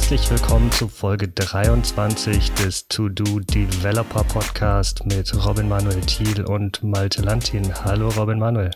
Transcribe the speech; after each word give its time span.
Herzlich 0.00 0.30
willkommen 0.30 0.72
zu 0.72 0.88
Folge 0.88 1.28
23 1.28 2.52
des 2.54 2.88
To-Do 2.88 3.38
Developer 3.38 4.24
Podcast 4.24 5.04
mit 5.04 5.32
Robin 5.46 5.68
Manuel 5.68 6.00
Thiel 6.00 6.42
und 6.46 6.82
Malte 6.82 7.20
Lantin. 7.22 7.72
Hallo 7.84 8.08
Robin 8.08 8.38
Manuel. 8.38 8.70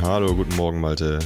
Hallo, 0.00 0.34
guten 0.34 0.56
Morgen 0.56 0.80
Malte. 0.80 1.18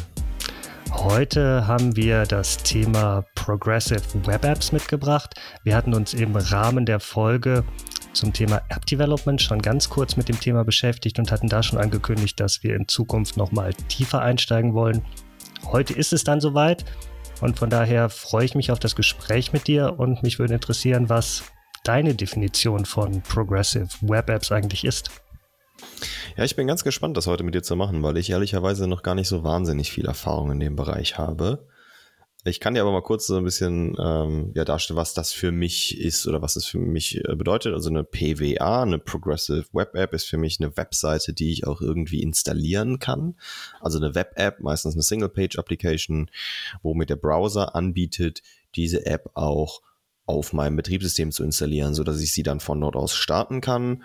Heute 0.90 1.66
haben 1.66 1.96
wir 1.96 2.24
das 2.24 2.58
Thema 2.58 3.24
Progressive 3.36 4.02
Web 4.26 4.44
Apps 4.44 4.72
mitgebracht. 4.72 5.40
Wir 5.62 5.76
hatten 5.76 5.94
uns 5.94 6.12
im 6.12 6.34
Rahmen 6.34 6.84
der 6.84 7.00
Folge 7.00 7.64
zum 8.12 8.32
Thema 8.32 8.60
App 8.68 8.84
Development 8.84 9.40
schon 9.40 9.62
ganz 9.62 9.88
kurz 9.88 10.16
mit 10.16 10.28
dem 10.28 10.38
Thema 10.38 10.64
beschäftigt 10.64 11.18
und 11.20 11.30
hatten 11.30 11.48
da 11.48 11.62
schon 11.62 11.78
angekündigt, 11.78 12.38
dass 12.40 12.62
wir 12.64 12.74
in 12.74 12.88
Zukunft 12.88 13.36
nochmal 13.38 13.72
tiefer 13.88 14.20
einsteigen 14.20 14.74
wollen. 14.74 15.02
Heute 15.64 15.94
ist 15.94 16.12
es 16.12 16.24
dann 16.24 16.40
soweit 16.40 16.84
und 17.40 17.58
von 17.58 17.70
daher 17.70 18.08
freue 18.08 18.44
ich 18.44 18.54
mich 18.54 18.70
auf 18.70 18.78
das 18.78 18.96
Gespräch 18.96 19.52
mit 19.52 19.66
dir 19.66 19.94
und 19.98 20.22
mich 20.22 20.38
würde 20.38 20.54
interessieren, 20.54 21.08
was 21.08 21.44
deine 21.84 22.14
Definition 22.14 22.84
von 22.84 23.22
Progressive 23.22 23.88
Web 24.02 24.30
Apps 24.30 24.52
eigentlich 24.52 24.84
ist. 24.84 25.10
Ja, 26.36 26.44
ich 26.44 26.56
bin 26.56 26.66
ganz 26.66 26.84
gespannt, 26.84 27.16
das 27.16 27.26
heute 27.26 27.42
mit 27.42 27.54
dir 27.54 27.62
zu 27.62 27.76
machen, 27.76 28.02
weil 28.02 28.16
ich 28.16 28.30
ehrlicherweise 28.30 28.86
noch 28.86 29.02
gar 29.02 29.14
nicht 29.14 29.28
so 29.28 29.44
wahnsinnig 29.44 29.90
viel 29.90 30.06
Erfahrung 30.06 30.52
in 30.52 30.60
dem 30.60 30.76
Bereich 30.76 31.18
habe. 31.18 31.66
Ich 32.44 32.58
kann 32.58 32.72
dir 32.72 32.80
aber 32.80 32.92
mal 32.92 33.02
kurz 33.02 33.26
so 33.26 33.36
ein 33.36 33.44
bisschen 33.44 33.94
ähm, 34.02 34.52
ja, 34.54 34.64
darstellen, 34.64 34.96
was 34.96 35.12
das 35.12 35.30
für 35.30 35.52
mich 35.52 36.00
ist 36.00 36.26
oder 36.26 36.40
was 36.40 36.56
es 36.56 36.64
für 36.64 36.78
mich 36.78 37.22
äh, 37.22 37.36
bedeutet. 37.36 37.74
Also 37.74 37.90
eine 37.90 38.02
PWA, 38.02 38.82
eine 38.82 38.98
Progressive 38.98 39.66
Web 39.72 39.94
App, 39.94 40.14
ist 40.14 40.24
für 40.24 40.38
mich 40.38 40.58
eine 40.58 40.74
Webseite, 40.74 41.34
die 41.34 41.52
ich 41.52 41.66
auch 41.66 41.82
irgendwie 41.82 42.22
installieren 42.22 42.98
kann. 42.98 43.36
Also 43.80 43.98
eine 43.98 44.14
Web 44.14 44.32
App, 44.36 44.60
meistens 44.60 44.94
eine 44.94 45.02
Single-Page-Application, 45.02 46.30
womit 46.82 47.10
der 47.10 47.16
Browser 47.16 47.74
anbietet, 47.74 48.42
diese 48.74 49.04
App 49.04 49.30
auch 49.34 49.82
auf 50.24 50.54
meinem 50.54 50.76
Betriebssystem 50.76 51.32
zu 51.32 51.44
installieren, 51.44 51.92
so 51.92 52.04
dass 52.04 52.22
ich 52.22 52.32
sie 52.32 52.42
dann 52.42 52.60
von 52.60 52.80
dort 52.80 52.96
aus 52.96 53.14
starten 53.14 53.60
kann 53.60 54.02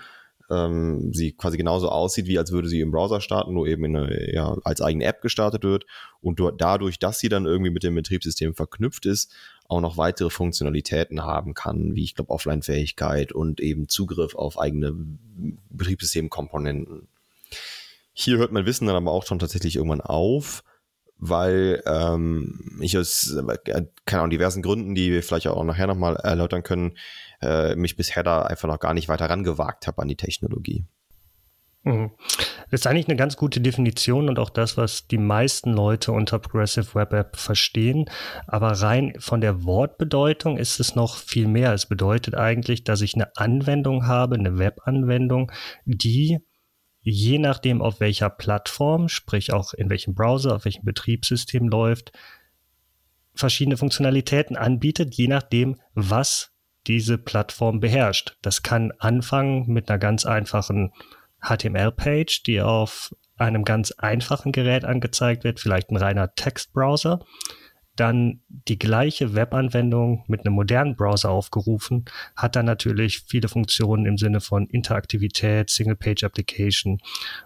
ähm, 0.50 1.12
sie 1.14 1.32
quasi 1.32 1.58
genauso 1.58 1.90
aussieht, 1.90 2.28
wie 2.28 2.38
als 2.38 2.52
würde 2.52 2.68
sie 2.68 2.82
im 2.82 2.92
Browser 2.92 3.22
starten, 3.22 3.54
nur 3.54 3.68
eben 3.68 3.86
in 3.86 3.96
eine, 3.96 4.34
ja, 4.34 4.56
als 4.64 4.82
eigene 4.82 5.06
App 5.06 5.22
gestartet 5.22 5.64
wird 5.64 5.86
und 6.22 6.42
dadurch, 6.58 7.00
dass 7.00 7.20
sie 7.20 7.30
dann 7.30 7.46
irgendwie 7.46 7.72
mit 7.72 7.84
dem 7.84 7.96
Betriebssystem 7.96 8.54
verknüpft 8.54 9.06
ist, 9.06 9.34
auch 9.68 9.82
noch 9.82 9.98
weitere 9.98 10.30
Funktionalitäten 10.30 11.24
haben 11.24 11.54
kann, 11.54 11.96
wie 11.96 12.04
ich 12.04 12.16
glaube 12.16 12.30
Offline-Fähigkeit 12.30 13.32
und 13.32 13.60
eben 13.60 13.90
Zugriff 13.90 14.36
auf 14.36 14.60
eigene 14.60 14.96
Betriebssystemkomponenten. 15.70 17.08
Hier 18.14 18.38
hört 18.38 18.52
mein 18.52 18.66
Wissen 18.66 18.88
dann 18.88 18.96
aber 18.96 19.12
auch 19.12 19.26
schon 19.26 19.40
tatsächlich 19.40 19.76
irgendwann 19.76 20.02
auf 20.02 20.64
weil 21.18 21.82
ähm, 21.86 22.78
ich 22.82 22.98
aus, 22.98 23.34
äh, 23.34 23.86
keine 24.06 24.22
Ahnung, 24.22 24.32
diversen 24.32 24.62
Gründen, 24.62 24.96
die 24.96 25.12
wir 25.12 25.24
vielleicht 25.24 25.48
auch 25.48 25.64
nachher 25.64 25.88
nochmal 25.88 26.18
erläutern 26.18 26.64
können, 26.64 26.98
äh, 27.46 27.76
mich 27.76 27.96
bisher 27.96 28.24
da 28.24 28.42
einfach 28.44 28.68
noch 28.68 28.80
gar 28.80 28.94
nicht 28.94 29.08
weiter 29.08 29.30
rangewagt 29.30 29.88
habe 29.88 30.02
an 30.02 30.08
die 30.08 30.18
Technologie. 30.18 30.86
Mhm. 31.86 32.12
Das 32.72 32.82
ist 32.82 32.88
eigentlich 32.88 33.08
eine 33.08 33.16
ganz 33.16 33.38
gute 33.38 33.62
Definition 33.62 34.28
und 34.28 34.40
auch 34.40 34.50
das, 34.50 34.76
was 34.76 35.08
die 35.08 35.20
meisten 35.20 35.72
Leute 35.72 36.12
unter 36.12 36.40
Progressive 36.40 36.96
Web 36.96 37.14
App 37.14 37.38
verstehen. 37.38 38.10
Aber 38.48 38.72
rein 38.72 39.14
von 39.20 39.40
der 39.40 39.64
Wortbedeutung 39.64 40.58
ist 40.58 40.80
es 40.80 40.96
noch 40.96 41.18
viel 41.18 41.48
mehr. 41.48 41.74
Es 41.74 41.86
bedeutet 41.86 42.34
eigentlich, 42.34 42.84
dass 42.84 43.02
ich 43.02 43.14
eine 43.14 43.36
Anwendung 43.38 44.08
habe, 44.08 44.36
eine 44.36 44.58
Webanwendung, 44.58 45.52
die 45.86 46.40
je 47.02 47.38
nachdem, 47.38 47.84
auf 47.84 48.00
welcher 48.00 48.32
Plattform, 48.32 49.10
sprich 49.10 49.54
auch 49.54 49.74
in 49.74 49.92
welchem 49.92 50.16
Browser, 50.16 50.56
auf 50.56 50.66
welchem 50.66 50.86
Betriebssystem 50.86 51.70
läuft, 51.70 52.12
verschiedene 53.36 53.78
Funktionalitäten 53.78 54.58
anbietet, 54.58 55.14
je 55.14 55.28
nachdem, 55.28 55.76
was 55.94 56.55
diese 56.88 57.18
Plattform 57.18 57.80
beherrscht. 57.80 58.38
Das 58.42 58.64
kann 58.64 58.92
anfangen 59.00 59.68
mit 59.68 59.90
einer 59.90 60.00
ganz 60.00 60.26
einfachen 60.26 60.92
HTML-Page, 61.42 62.44
die 62.44 62.62
auf 62.62 63.16
einem 63.38 63.66
ganz 63.66 63.92
einfachen 63.92 64.52
Gerät 64.52 64.86
angezeigt 64.86 65.44
wird, 65.44 65.60
vielleicht 65.60 65.90
ein 65.90 65.98
reiner 65.98 66.34
Textbrowser 66.36 67.20
dann 67.96 68.42
die 68.50 68.78
gleiche 68.78 69.36
Webanwendung 69.36 70.26
mit 70.28 70.46
einem 70.46 70.56
modernen 70.56 70.96
Browser 70.96 71.30
aufgerufen, 71.30 72.06
hat 72.36 72.56
dann 72.56 72.66
natürlich 72.66 73.24
viele 73.28 73.48
Funktionen 73.48 74.06
im 74.06 74.18
Sinne 74.18 74.42
von 74.42 74.68
Interaktivität, 74.68 75.70
Single-Page-Application 75.70 77.00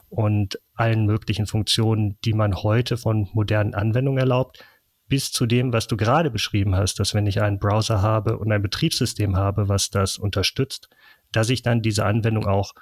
und 0.09 0.59
allen 0.73 1.05
möglichen 1.05 1.45
Funktionen, 1.45 2.17
die 2.25 2.33
man 2.33 2.55
heute 2.55 2.97
von 2.97 3.29
modernen 3.33 3.75
Anwendungen 3.75 4.19
erlaubt, 4.19 4.63
bis 5.09 5.31
zu 5.31 5.45
dem, 5.45 5.73
was 5.73 5.87
du 5.87 5.97
gerade 5.97 6.29
beschrieben 6.29 6.75
hast, 6.75 6.99
dass 6.99 7.13
wenn 7.13 7.27
ich 7.27 7.41
einen 7.41 7.59
Browser 7.59 8.01
habe 8.01 8.37
und 8.37 8.51
ein 8.51 8.61
Betriebssystem 8.61 9.35
habe, 9.35 9.67
was 9.67 9.89
das 9.89 10.17
unterstützt, 10.17 10.89
dass 11.31 11.49
ich 11.49 11.63
dann 11.63 11.81
diese 11.81 12.05
Anwendung 12.05 12.45
auch 12.45 12.73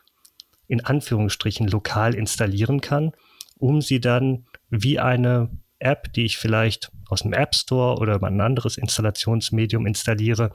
in 0.68 0.84
Anführungsstrichen 0.84 1.68
lokal 1.68 2.14
installieren 2.14 2.82
kann, 2.82 3.14
um 3.58 3.82
sie 3.82 4.02
dann 4.02 4.46
wie 4.70 5.00
eine 5.00 5.50
App, 5.80 6.12
die 6.14 6.26
ich 6.26 6.38
vielleicht 6.38 6.92
aus 7.10 7.22
dem 7.22 7.34
App 7.34 7.56
Store 7.56 7.98
oder 7.98 8.16
über 8.16 8.28
ein 8.28 8.42
anderes 8.42 8.78
Installationsmedium 8.78 9.86
installiere, 9.86 10.52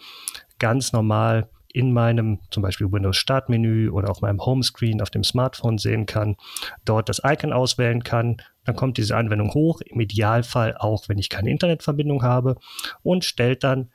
ganz 0.58 0.92
normal 0.92 1.48
in 1.72 1.92
meinem 1.92 2.40
zum 2.50 2.62
Beispiel 2.62 2.92
Windows 2.92 3.16
Startmenü 3.16 3.88
oder 3.88 4.10
auf 4.10 4.20
meinem 4.20 4.44
Homescreen 4.44 5.00
auf 5.00 5.10
dem 5.10 5.24
Smartphone 5.24 5.78
sehen 5.78 6.04
kann, 6.04 6.36
dort 6.84 7.08
das 7.08 7.22
Icon 7.24 7.52
auswählen 7.52 8.04
kann, 8.04 8.36
dann 8.64 8.76
kommt 8.76 8.98
diese 8.98 9.16
Anwendung 9.16 9.52
hoch, 9.54 9.80
im 9.80 10.00
Idealfall 10.00 10.76
auch, 10.76 11.08
wenn 11.08 11.18
ich 11.18 11.28
keine 11.28 11.50
Internetverbindung 11.50 12.22
habe 12.22 12.56
und 13.02 13.24
stellt 13.24 13.64
dann 13.64 13.90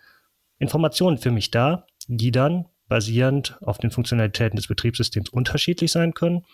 Informationen 0.59 1.17
für 1.17 1.31
mich 1.31 1.51
dar, 1.51 1.87
die 2.07 2.31
dann 2.31 2.65
basierend 2.87 3.57
auf 3.61 3.77
den 3.77 3.91
Funktionalitäten 3.91 4.57
des 4.57 4.67
Betriebssystems 4.67 5.29
unterschiedlich 5.29 5.91
sein 5.91 6.13
können 6.13 6.45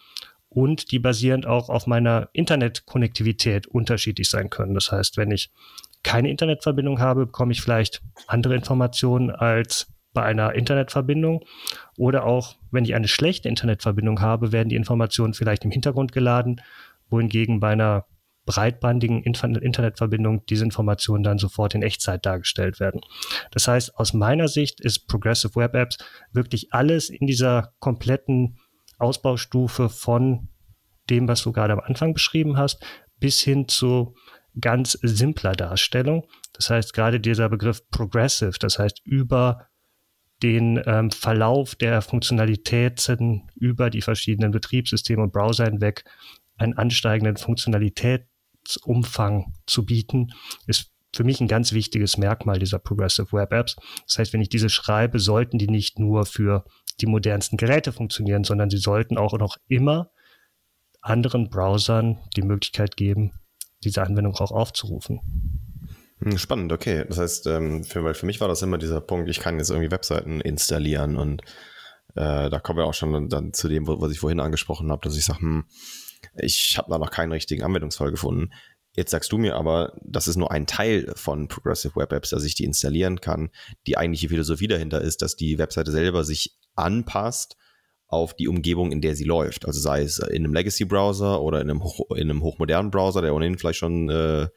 und 0.50 0.92
die 0.92 1.00
basierend 1.00 1.46
auch 1.46 1.70
auf 1.70 1.88
meiner 1.88 2.30
Internetkonnektivität 2.34 3.68
unterschiedlich 3.68 4.30
sein 4.30 4.50
können. 4.50 4.74
Das 4.74 4.92
heißt, 4.92 5.18
wenn 5.18 5.32
ich 5.32 5.52
keine 6.04 6.30
Internetverbindung 6.30 7.00
habe, 7.00 7.26
bekomme 7.26 7.54
ich 7.54 7.62
vielleicht 7.62 8.02
andere 8.28 8.56
Informationen 8.56 9.32
als 9.32 9.88
bei 10.14 10.24
einer 10.24 10.54
Internetverbindung. 10.54 11.44
Oder 11.98 12.26
auch, 12.26 12.56
wenn 12.72 12.86
ich 12.86 12.94
eine 12.94 13.08
schlechte 13.08 13.50
Internetverbindung 13.50 14.22
habe, 14.22 14.52
werden 14.52 14.70
die 14.70 14.76
Informationen 14.76 15.34
vielleicht 15.34 15.66
im 15.66 15.72
Hintergrund 15.72 16.12
geladen, 16.12 16.62
wohingegen 17.14 17.60
bei 17.60 17.70
einer 17.70 18.06
breitbandigen 18.46 19.24
Internetverbindung 19.24 20.46
diese 20.48 20.66
Informationen 20.66 21.24
dann 21.24 21.38
sofort 21.38 21.76
in 21.76 21.82
Echtzeit 21.82 22.26
dargestellt 22.26 22.80
werden. 22.80 23.00
Das 23.52 23.68
heißt, 23.68 23.96
aus 23.96 24.14
meiner 24.14 24.50
Sicht 24.50 24.82
ist 24.82 25.08
Progressive 25.08 25.56
Web 25.56 25.76
Apps 25.76 25.98
wirklich 26.34 26.74
alles 26.74 27.10
in 27.10 27.26
dieser 27.26 27.72
kompletten 27.80 28.58
Ausbaustufe 28.98 29.88
von 29.90 30.50
dem, 31.10 31.28
was 31.28 31.44
du 31.44 31.54
gerade 31.54 31.74
am 31.74 31.80
Anfang 31.80 32.14
beschrieben 32.14 32.58
hast, 32.58 32.84
bis 33.20 33.40
hin 33.40 33.68
zu 33.68 34.16
ganz 34.60 34.98
simpler 35.02 35.54
Darstellung. 35.54 36.28
Das 36.54 36.70
heißt, 36.70 36.94
gerade 36.94 37.20
dieser 37.20 37.50
Begriff 37.50 37.90
progressive, 37.90 38.60
das 38.60 38.78
heißt 38.78 39.02
über 39.06 39.68
den 40.44 40.82
ähm, 40.86 41.10
Verlauf 41.10 41.76
der 41.76 42.02
Funktionalitäten 42.02 43.50
über 43.56 43.90
die 43.90 44.02
verschiedenen 44.02 44.52
Betriebssysteme 44.52 45.24
und 45.24 45.32
Browser 45.32 45.66
hinweg 45.66 46.04
einen 46.58 46.78
ansteigenden 46.78 47.38
Funktionalitätsumfang 47.38 49.54
zu 49.66 49.86
bieten, 49.86 50.34
ist 50.68 50.92
für 51.16 51.24
mich 51.24 51.40
ein 51.42 51.48
ganz 51.48 51.74
wichtiges 51.74 52.18
Merkmal 52.18 52.60
dieser 52.60 52.80
Progressive 52.80 53.32
Web 53.32 53.54
Apps. 53.54 53.76
Das 54.08 54.18
heißt, 54.18 54.34
wenn 54.34 54.42
ich 54.42 54.50
diese 54.50 54.70
schreibe, 54.70 55.20
sollten 55.20 55.60
die 55.60 55.70
nicht 55.70 56.00
nur 56.00 56.26
für 56.26 56.66
die 57.00 57.06
modernsten 57.06 57.58
Geräte 57.58 57.92
funktionieren, 57.92 58.44
sondern 58.44 58.70
sie 58.70 58.78
sollten 58.78 59.18
auch 59.18 59.38
noch 59.38 59.58
immer 59.68 60.10
anderen 61.02 61.50
Browsern 61.50 62.20
die 62.36 62.42
Möglichkeit 62.42 62.98
geben, 62.98 63.34
diese 63.84 64.02
Anwendung 64.02 64.34
auch 64.36 64.52
aufzurufen. 64.52 65.20
Hm, 66.20 66.38
spannend, 66.38 66.72
okay. 66.72 67.06
Das 67.08 67.20
heißt, 67.20 67.48
ähm, 67.48 67.84
für, 67.84 68.04
weil 68.04 68.14
für 68.14 68.26
mich 68.26 68.42
war 68.42 68.48
das 68.48 68.62
immer 68.62 68.78
dieser 68.78 69.02
Punkt, 69.02 69.30
ich 69.30 69.40
kann 69.40 69.58
jetzt 69.58 69.70
irgendwie 69.70 69.92
Webseiten 69.92 70.42
installieren 70.42 71.18
und 71.18 71.42
äh, 72.16 72.50
da 72.50 72.60
kommen 72.60 72.80
wir 72.80 72.86
auch 72.86 72.94
schon 72.94 73.30
dann 73.30 73.54
zu 73.54 73.68
dem, 73.68 73.88
was 73.88 74.12
ich 74.12 74.20
vorhin 74.20 74.40
angesprochen 74.40 74.92
habe, 74.92 75.02
dass 75.04 75.18
ich 75.18 75.26
sage, 75.26 75.42
hm, 75.42 75.66
ich 76.36 76.78
habe 76.78 76.90
da 76.90 76.98
noch 76.98 77.12
keinen 77.12 77.32
richtigen 77.32 77.64
Anwendungsfall 77.64 78.12
gefunden. 78.12 78.52
Jetzt 78.96 79.12
sagst 79.12 79.32
du 79.32 79.38
mir 79.38 79.56
aber, 79.56 79.98
das 80.04 80.28
ist 80.28 80.36
nur 80.36 80.52
ein 80.52 80.68
Teil 80.68 81.12
von 81.16 81.48
Progressive 81.48 81.96
Web 81.96 82.14
Apps, 82.14 82.30
dass 82.30 82.44
ich 82.44 82.54
die 82.54 82.64
installieren 82.64 83.22
kann. 83.22 83.50
Die 83.88 83.98
eigentliche 83.98 84.30
Philosophie 84.30 84.68
dahinter 84.68 85.02
ist, 85.02 85.22
dass 85.24 85.36
die 85.36 85.58
Webseite 85.58 85.92
selber 85.92 86.24
sich 86.24 86.56
anpasst 86.76 87.58
auf 88.08 88.36
die 88.36 88.48
Umgebung, 88.48 88.92
in 88.92 89.02
der 89.02 89.16
sie 89.16 89.24
läuft. 89.24 89.66
Also 89.66 89.80
sei 89.80 90.04
es 90.04 90.20
in 90.20 90.44
einem 90.44 90.54
Legacy-Browser 90.54 91.42
oder 91.42 91.62
in 91.62 91.72
einem, 91.72 91.82
in 92.12 92.30
einem 92.30 92.44
hochmodernen 92.44 92.92
Browser, 92.92 93.24
der 93.24 93.34
ohnehin 93.34 93.58
vielleicht 93.58 93.80
schon 93.80 94.10
äh, 94.10 94.48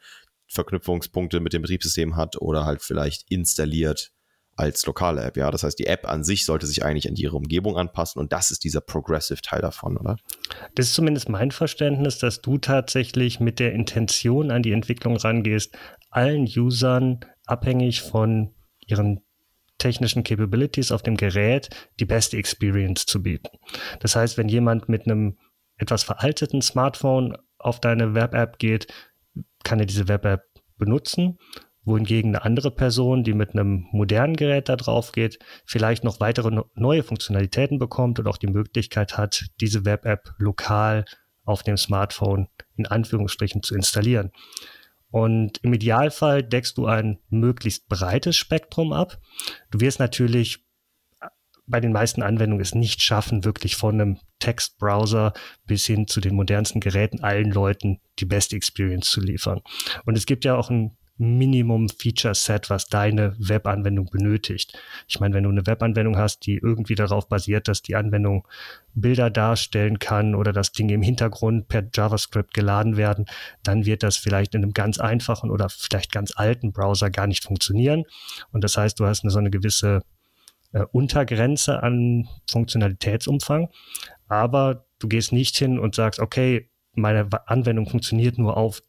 Verknüpfungspunkte 0.47 1.39
mit 1.39 1.53
dem 1.53 1.63
Betriebssystem 1.63 2.15
hat 2.15 2.39
oder 2.39 2.65
halt 2.65 2.83
vielleicht 2.83 3.31
installiert 3.31 4.11
als 4.57 4.85
lokale 4.85 5.23
App. 5.23 5.37
Ja, 5.37 5.51
das 5.51 5.63
heißt, 5.63 5.77
die 5.79 5.87
App 5.87 6.07
an 6.09 6.23
sich 6.23 6.45
sollte 6.45 6.65
sich 6.65 6.83
eigentlich 6.83 7.07
an 7.07 7.15
ihre 7.15 7.37
Umgebung 7.37 7.77
anpassen 7.77 8.19
und 8.19 8.33
das 8.33 8.51
ist 8.51 8.63
dieser 8.63 8.81
Progressive 8.81 9.41
Teil 9.41 9.61
davon, 9.61 9.97
oder? 9.97 10.17
Das 10.75 10.87
ist 10.87 10.95
zumindest 10.95 11.29
mein 11.29 11.51
Verständnis, 11.51 12.17
dass 12.17 12.41
du 12.41 12.57
tatsächlich 12.57 13.39
mit 13.39 13.59
der 13.59 13.73
Intention 13.73 14.51
an 14.51 14.63
die 14.63 14.71
Entwicklung 14.71 15.15
rangehst, 15.15 15.77
allen 16.09 16.45
Usern 16.45 17.19
abhängig 17.45 18.01
von 18.01 18.53
ihren 18.85 19.21
technischen 19.77 20.23
Capabilities 20.23 20.91
auf 20.91 21.03
dem 21.03 21.17
Gerät 21.17 21.69
die 21.99 22.05
beste 22.05 22.37
Experience 22.37 23.05
zu 23.05 23.21
bieten. 23.21 23.49
Das 23.99 24.15
heißt, 24.15 24.37
wenn 24.37 24.49
jemand 24.49 24.89
mit 24.89 25.05
einem 25.05 25.37
etwas 25.77 26.03
veralteten 26.03 26.63
Smartphone 26.63 27.37
auf 27.59 27.79
deine 27.79 28.15
Web-App 28.15 28.57
geht, 28.57 28.87
kann 29.63 29.79
er 29.79 29.85
diese 29.85 30.07
Web-App 30.07 30.41
benutzen, 30.77 31.37
wohingegen 31.87 32.35
eine 32.35 32.43
andere 32.43 32.69
Person, 32.69 33.23
die 33.23 33.33
mit 33.33 33.53
einem 33.53 33.87
modernen 33.91 34.35
Gerät 34.35 34.69
da 34.69 34.75
drauf 34.75 35.13
geht, 35.13 35.39
vielleicht 35.65 36.03
noch 36.03 36.19
weitere 36.19 36.63
neue 36.75 37.01
Funktionalitäten 37.01 37.79
bekommt 37.79 38.19
und 38.19 38.27
auch 38.27 38.37
die 38.37 38.47
Möglichkeit 38.47 39.17
hat, 39.17 39.45
diese 39.61 39.85
Web-App 39.85 40.33
lokal 40.37 41.05
auf 41.45 41.63
dem 41.63 41.77
Smartphone 41.77 42.49
in 42.75 42.85
Anführungsstrichen 42.85 43.63
zu 43.63 43.73
installieren. 43.73 44.31
Und 45.09 45.59
im 45.63 45.73
Idealfall 45.73 46.43
deckst 46.43 46.77
du 46.77 46.85
ein 46.85 47.19
möglichst 47.29 47.87
breites 47.87 48.35
Spektrum 48.35 48.91
ab. 48.91 49.19
Du 49.71 49.79
wirst 49.79 49.99
natürlich 49.99 50.65
bei 51.67 51.79
den 51.79 51.93
meisten 51.93 52.21
Anwendungen 52.21 52.61
es 52.61 52.75
nicht 52.75 53.01
schaffen, 53.01 53.45
wirklich 53.45 53.75
von 53.77 53.95
einem 53.95 54.19
Textbrowser 54.39 55.33
bis 55.65 55.85
hin 55.85 56.07
zu 56.07 56.19
den 56.19 56.35
modernsten 56.35 56.81
Geräten 56.81 57.23
allen 57.23 57.51
Leuten 57.51 57.99
die 58.19 58.25
beste 58.25 58.55
Experience 58.55 59.09
zu 59.09 59.21
liefern. 59.21 59.61
Und 60.05 60.17
es 60.17 60.25
gibt 60.25 60.45
ja 60.45 60.55
auch 60.55 60.69
ein 60.69 60.97
Minimum-Feature-Set, 61.17 62.69
was 62.69 62.87
deine 62.87 63.35
Webanwendung 63.39 64.05
benötigt. 64.05 64.77
Ich 65.07 65.19
meine, 65.19 65.35
wenn 65.35 65.43
du 65.43 65.49
eine 65.49 65.65
Webanwendung 65.65 66.17
hast, 66.17 66.45
die 66.45 66.57
irgendwie 66.57 66.95
darauf 66.95 67.27
basiert, 67.27 67.67
dass 67.67 67.81
die 67.81 67.95
Anwendung 67.95 68.47
Bilder 68.93 69.29
darstellen 69.29 69.99
kann 69.99 70.35
oder 70.35 70.53
dass 70.53 70.71
Dinge 70.71 70.93
im 70.93 71.01
Hintergrund 71.01 71.67
per 71.67 71.83
JavaScript 71.93 72.53
geladen 72.53 72.97
werden, 72.97 73.25
dann 73.63 73.85
wird 73.85 74.03
das 74.03 74.17
vielleicht 74.17 74.55
in 74.55 74.63
einem 74.63 74.73
ganz 74.73 74.99
einfachen 74.99 75.51
oder 75.51 75.69
vielleicht 75.69 76.11
ganz 76.11 76.33
alten 76.35 76.71
Browser 76.71 77.09
gar 77.09 77.27
nicht 77.27 77.43
funktionieren. 77.43 78.03
Und 78.51 78.63
das 78.63 78.77
heißt, 78.77 78.99
du 78.99 79.05
hast 79.05 79.23
eine, 79.23 79.31
so 79.31 79.39
eine 79.39 79.49
gewisse 79.49 80.01
äh, 80.73 80.83
Untergrenze 80.91 81.81
an 81.81 82.27
Funktionalitätsumfang, 82.49 83.69
aber 84.27 84.85
du 84.99 85.07
gehst 85.07 85.31
nicht 85.31 85.57
hin 85.57 85.79
und 85.79 85.95
sagst, 85.95 86.19
okay, 86.19 86.69
meine 86.93 87.29
Anwendung 87.45 87.87
funktioniert 87.87 88.37
nur 88.37 88.57
auf 88.57 88.81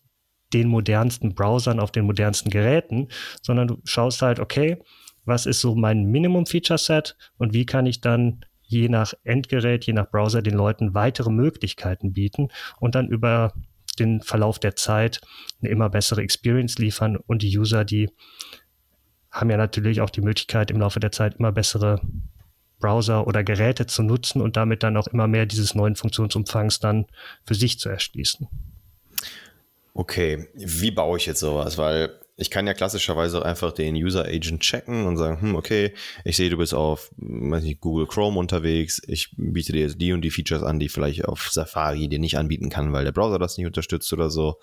den 0.53 0.69
modernsten 0.69 1.35
Browsern, 1.35 1.81
auf 1.81 1.91
den 1.91 2.05
modernsten 2.05 2.50
Geräten, 2.50 3.09
sondern 3.43 3.69
du 3.69 3.81
schaust 3.85 4.23
halt, 4.23 4.41
okay, 4.41 4.79
was 5.25 5.47
ist 5.47 5.61
so 5.61 5.75
mein 5.75 6.05
Minimum-Feature-Set 6.05 7.17
und 7.37 7.53
wie 7.53 7.67
kann 7.67 7.87
ich 7.87 8.00
dann 8.00 8.45
je 8.62 8.89
nach 8.89 9.15
Endgerät, 9.25 9.85
je 9.85 9.93
nach 9.93 10.11
Browser 10.11 10.43
den 10.43 10.55
Leuten 10.55 10.95
weitere 10.95 11.31
Möglichkeiten 11.31 12.12
bieten 12.12 12.49
und 12.81 12.95
dann 12.95 13.09
über 13.09 13.53
den 13.99 14.21
Verlauf 14.23 14.59
der 14.59 14.77
Zeit 14.77 15.21
eine 15.61 15.71
immer 15.71 15.91
bessere 15.91 16.23
Experience 16.23 16.79
liefern 16.79 17.17
und 17.17 17.43
die 17.43 17.59
User, 17.59 17.85
die 17.85 18.11
haben 19.31 19.51
ja 19.51 19.56
natürlich 19.56 20.01
auch 20.01 20.11
die 20.11 20.21
Möglichkeit, 20.21 20.71
im 20.71 20.81
Laufe 20.81 21.01
der 21.01 21.12
Zeit 21.12 21.37
immer 21.37 21.53
bessere 21.53 22.01
Browser 22.79 23.27
oder 23.27 23.43
Geräte 23.43 23.87
zu 23.87 24.03
nutzen 24.03 24.41
und 24.41 24.56
damit 24.56 24.83
dann 24.83 24.97
auch 24.97 25.09
immer 25.09 25.27
mehr 25.27 25.47
dieses 25.47 25.75
neuen 25.75 25.97
Funktionsumfangs 25.97 26.79
dann 26.79 27.06
für 27.44 27.55
sich 27.55 27.79
zu 27.79 27.89
erschließen. 27.89 28.49
Okay, 29.94 30.49
wie 30.55 30.90
baue 30.90 31.19
ich 31.19 31.26
jetzt 31.26 31.40
sowas? 31.40 31.79
Weil 31.79 32.19
ich 32.37 32.50
kann 32.50 32.69
ja 32.69 32.75
klassischerweise 32.75 33.44
einfach 33.44 33.73
den 33.73 33.96
User 33.96 34.25
Agent 34.25 34.61
checken 34.61 35.06
und 35.06 35.17
sagen, 35.17 35.40
hm, 35.40 35.55
okay, 35.56 35.93
ich 36.25 36.37
sehe, 36.37 36.50
du 36.50 36.56
bist 36.56 36.73
auf 36.73 37.11
nicht, 37.17 37.81
Google 37.81 38.06
Chrome 38.06 38.38
unterwegs, 38.38 39.02
ich 39.08 39.35
biete 39.37 39.73
dir 39.73 39.88
die 39.88 40.12
und 40.12 40.23
die 40.23 40.31
Features 40.31 40.62
an, 40.62 40.79
die 40.79 40.88
vielleicht 40.88 41.25
auf 41.25 41.49
Safari 41.50 42.08
dir 42.08 42.20
nicht 42.20 42.38
anbieten 42.38 42.70
kann, 42.70 42.93
weil 42.93 43.05
der 43.05 43.12
Browser 43.12 43.40
das 43.40 43.56
nicht 43.56 43.67
unterstützt 43.67 44.12
oder 44.12 44.31
so. 44.31 44.61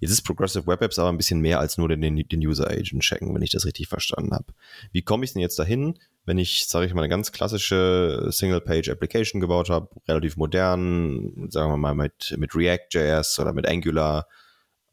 Jetzt 0.00 0.10
ist 0.10 0.22
Progressive 0.22 0.66
Web 0.66 0.82
Apps 0.82 0.98
aber 0.98 1.08
ein 1.08 1.16
bisschen 1.16 1.40
mehr 1.40 1.60
als 1.60 1.78
nur 1.78 1.88
den, 1.88 2.00
den 2.00 2.40
User 2.40 2.68
Agent 2.68 3.02
checken, 3.02 3.32
wenn 3.32 3.42
ich 3.42 3.52
das 3.52 3.64
richtig 3.64 3.86
verstanden 3.86 4.34
habe. 4.34 4.52
Wie 4.90 5.02
komme 5.02 5.24
ich 5.24 5.32
denn 5.32 5.40
jetzt 5.40 5.58
dahin, 5.58 5.98
wenn 6.26 6.38
ich, 6.38 6.66
sage 6.66 6.86
ich 6.86 6.94
mal, 6.94 7.02
eine 7.02 7.08
ganz 7.08 7.30
klassische 7.32 8.26
Single-Page-Application 8.30 9.40
gebaut 9.40 9.70
habe, 9.70 9.88
relativ 10.08 10.36
modern, 10.36 11.48
sagen 11.50 11.70
wir 11.70 11.76
mal 11.76 11.94
mit, 11.94 12.34
mit 12.38 12.56
React.js 12.56 13.38
oder 13.38 13.52
mit 13.52 13.68
Angular. 13.68 14.26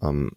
Ähm, 0.01 0.31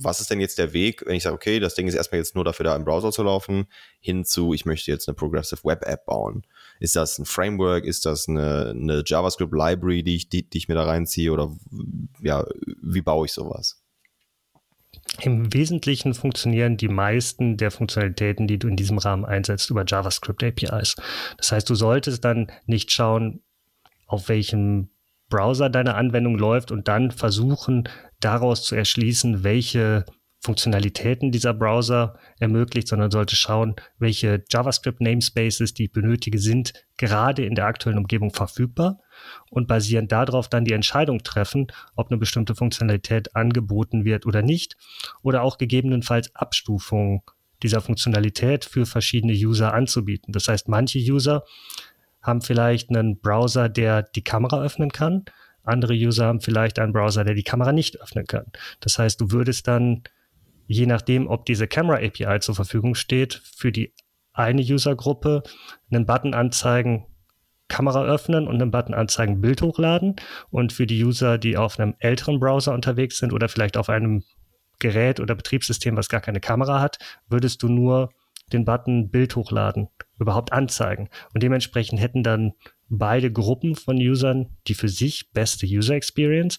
was 0.00 0.20
ist 0.20 0.30
denn 0.30 0.40
jetzt 0.40 0.58
der 0.58 0.72
Weg, 0.72 1.04
wenn 1.06 1.16
ich 1.16 1.24
sage, 1.24 1.34
okay, 1.34 1.60
das 1.60 1.74
Ding 1.74 1.88
ist 1.88 1.94
erstmal 1.94 2.20
jetzt 2.20 2.34
nur 2.34 2.44
dafür 2.44 2.64
da 2.64 2.76
im 2.76 2.84
Browser 2.84 3.10
zu 3.10 3.22
laufen, 3.22 3.66
hinzu, 4.00 4.54
ich 4.54 4.64
möchte 4.64 4.90
jetzt 4.90 5.08
eine 5.08 5.14
Progressive 5.14 5.64
Web 5.64 5.84
App 5.86 6.06
bauen? 6.06 6.44
Ist 6.78 6.94
das 6.94 7.18
ein 7.18 7.24
Framework? 7.24 7.84
Ist 7.84 8.06
das 8.06 8.28
eine, 8.28 8.70
eine 8.70 9.02
JavaScript 9.04 9.52
Library, 9.52 10.02
die 10.02 10.16
ich, 10.16 10.28
die, 10.28 10.48
die 10.48 10.58
ich 10.58 10.68
mir 10.68 10.74
da 10.74 10.84
reinziehe? 10.84 11.32
Oder 11.32 11.56
ja, 12.22 12.44
wie 12.80 13.02
baue 13.02 13.26
ich 13.26 13.32
sowas? 13.32 13.82
Im 15.20 15.52
Wesentlichen 15.52 16.14
funktionieren 16.14 16.76
die 16.76 16.88
meisten 16.88 17.56
der 17.56 17.70
Funktionalitäten, 17.70 18.46
die 18.46 18.58
du 18.58 18.68
in 18.68 18.76
diesem 18.76 18.98
Rahmen 18.98 19.24
einsetzt, 19.24 19.70
über 19.70 19.84
JavaScript 19.84 20.44
APIs. 20.44 20.94
Das 21.36 21.50
heißt, 21.50 21.68
du 21.68 21.74
solltest 21.74 22.24
dann 22.24 22.52
nicht 22.66 22.92
schauen, 22.92 23.40
auf 24.06 24.28
welchem 24.28 24.90
Browser 25.28 25.68
deine 25.68 25.94
Anwendung 25.94 26.38
läuft 26.38 26.70
und 26.70 26.88
dann 26.88 27.10
versuchen, 27.10 27.88
daraus 28.20 28.64
zu 28.64 28.74
erschließen, 28.74 29.44
welche 29.44 30.04
Funktionalitäten 30.40 31.32
dieser 31.32 31.52
Browser 31.52 32.16
ermöglicht, 32.38 32.86
sondern 32.86 33.10
sollte 33.10 33.34
schauen, 33.34 33.74
welche 33.98 34.44
JavaScript 34.48 35.00
Namespaces, 35.00 35.74
die 35.74 35.86
ich 35.86 35.92
benötige, 35.92 36.38
sind 36.38 36.72
gerade 36.96 37.44
in 37.44 37.56
der 37.56 37.66
aktuellen 37.66 37.98
Umgebung 37.98 38.32
verfügbar 38.32 39.00
und 39.50 39.66
basierend 39.66 40.12
darauf 40.12 40.48
dann 40.48 40.64
die 40.64 40.74
Entscheidung 40.74 41.24
treffen, 41.24 41.66
ob 41.96 42.10
eine 42.10 42.18
bestimmte 42.18 42.54
Funktionalität 42.54 43.34
angeboten 43.34 44.04
wird 44.04 44.26
oder 44.26 44.42
nicht 44.42 44.76
oder 45.22 45.42
auch 45.42 45.58
gegebenenfalls 45.58 46.32
Abstufungen 46.36 47.22
dieser 47.64 47.80
Funktionalität 47.80 48.64
für 48.64 48.86
verschiedene 48.86 49.32
User 49.32 49.74
anzubieten. 49.74 50.32
Das 50.32 50.46
heißt, 50.46 50.68
manche 50.68 51.00
User 51.00 51.42
haben 52.22 52.42
vielleicht 52.42 52.90
einen 52.90 53.18
Browser, 53.20 53.68
der 53.68 54.02
die 54.02 54.22
Kamera 54.22 54.62
öffnen 54.62 54.92
kann. 54.92 55.24
Andere 55.68 55.94
User 55.94 56.26
haben 56.26 56.40
vielleicht 56.40 56.78
einen 56.78 56.92
Browser, 56.92 57.24
der 57.24 57.34
die 57.34 57.42
Kamera 57.42 57.72
nicht 57.72 58.00
öffnen 58.00 58.26
kann. 58.26 58.46
Das 58.80 58.98
heißt, 58.98 59.20
du 59.20 59.30
würdest 59.30 59.68
dann 59.68 60.02
je 60.66 60.86
nachdem, 60.86 61.26
ob 61.26 61.46
diese 61.46 61.66
Camera 61.66 61.96
API 61.96 62.40
zur 62.40 62.54
Verfügung 62.54 62.94
steht, 62.94 63.42
für 63.56 63.72
die 63.72 63.92
eine 64.32 64.62
Usergruppe 64.62 65.42
einen 65.90 66.06
Button 66.06 66.34
anzeigen, 66.34 67.06
Kamera 67.68 68.04
öffnen 68.04 68.46
und 68.46 68.60
einen 68.60 68.70
Button 68.70 68.94
anzeigen, 68.94 69.40
Bild 69.40 69.62
hochladen. 69.62 70.16
Und 70.50 70.72
für 70.72 70.86
die 70.86 71.02
User, 71.02 71.38
die 71.38 71.56
auf 71.56 71.78
einem 71.78 71.94
älteren 71.98 72.38
Browser 72.38 72.72
unterwegs 72.72 73.18
sind 73.18 73.32
oder 73.32 73.48
vielleicht 73.48 73.76
auf 73.76 73.88
einem 73.88 74.22
Gerät 74.78 75.20
oder 75.20 75.34
Betriebssystem, 75.34 75.96
was 75.96 76.08
gar 76.08 76.20
keine 76.20 76.40
Kamera 76.40 76.80
hat, 76.80 76.98
würdest 77.28 77.62
du 77.62 77.68
nur 77.68 78.10
den 78.52 78.64
Button 78.64 79.10
Bild 79.10 79.36
hochladen 79.36 79.88
überhaupt 80.18 80.52
anzeigen. 80.52 81.08
Und 81.34 81.42
dementsprechend 81.42 82.00
hätten 82.00 82.22
dann 82.22 82.52
beide 82.88 83.30
Gruppen 83.32 83.74
von 83.74 83.96
Usern 83.96 84.56
die 84.66 84.74
für 84.74 84.88
sich 84.88 85.30
beste 85.32 85.66
User 85.66 85.94
Experience. 85.94 86.58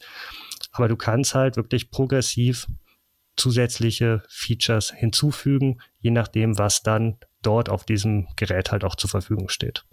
Aber 0.72 0.88
du 0.88 0.96
kannst 0.96 1.36
halt 1.36 1.56
wirklich 1.56 1.92
progressiv 1.92 2.68
zusätzliche 3.36 4.22
Features 4.28 4.92
hinzufügen, 4.92 5.82
je 6.00 6.12
nachdem, 6.12 6.58
was 6.58 6.84
dann 6.84 7.18
dort 7.42 7.70
auf 7.70 7.86
diesem 7.86 8.28
Gerät 8.36 8.72
halt 8.72 8.84
auch 8.84 8.96
zur 8.96 9.10
Verfügung 9.10 9.50
steht. 9.50 9.86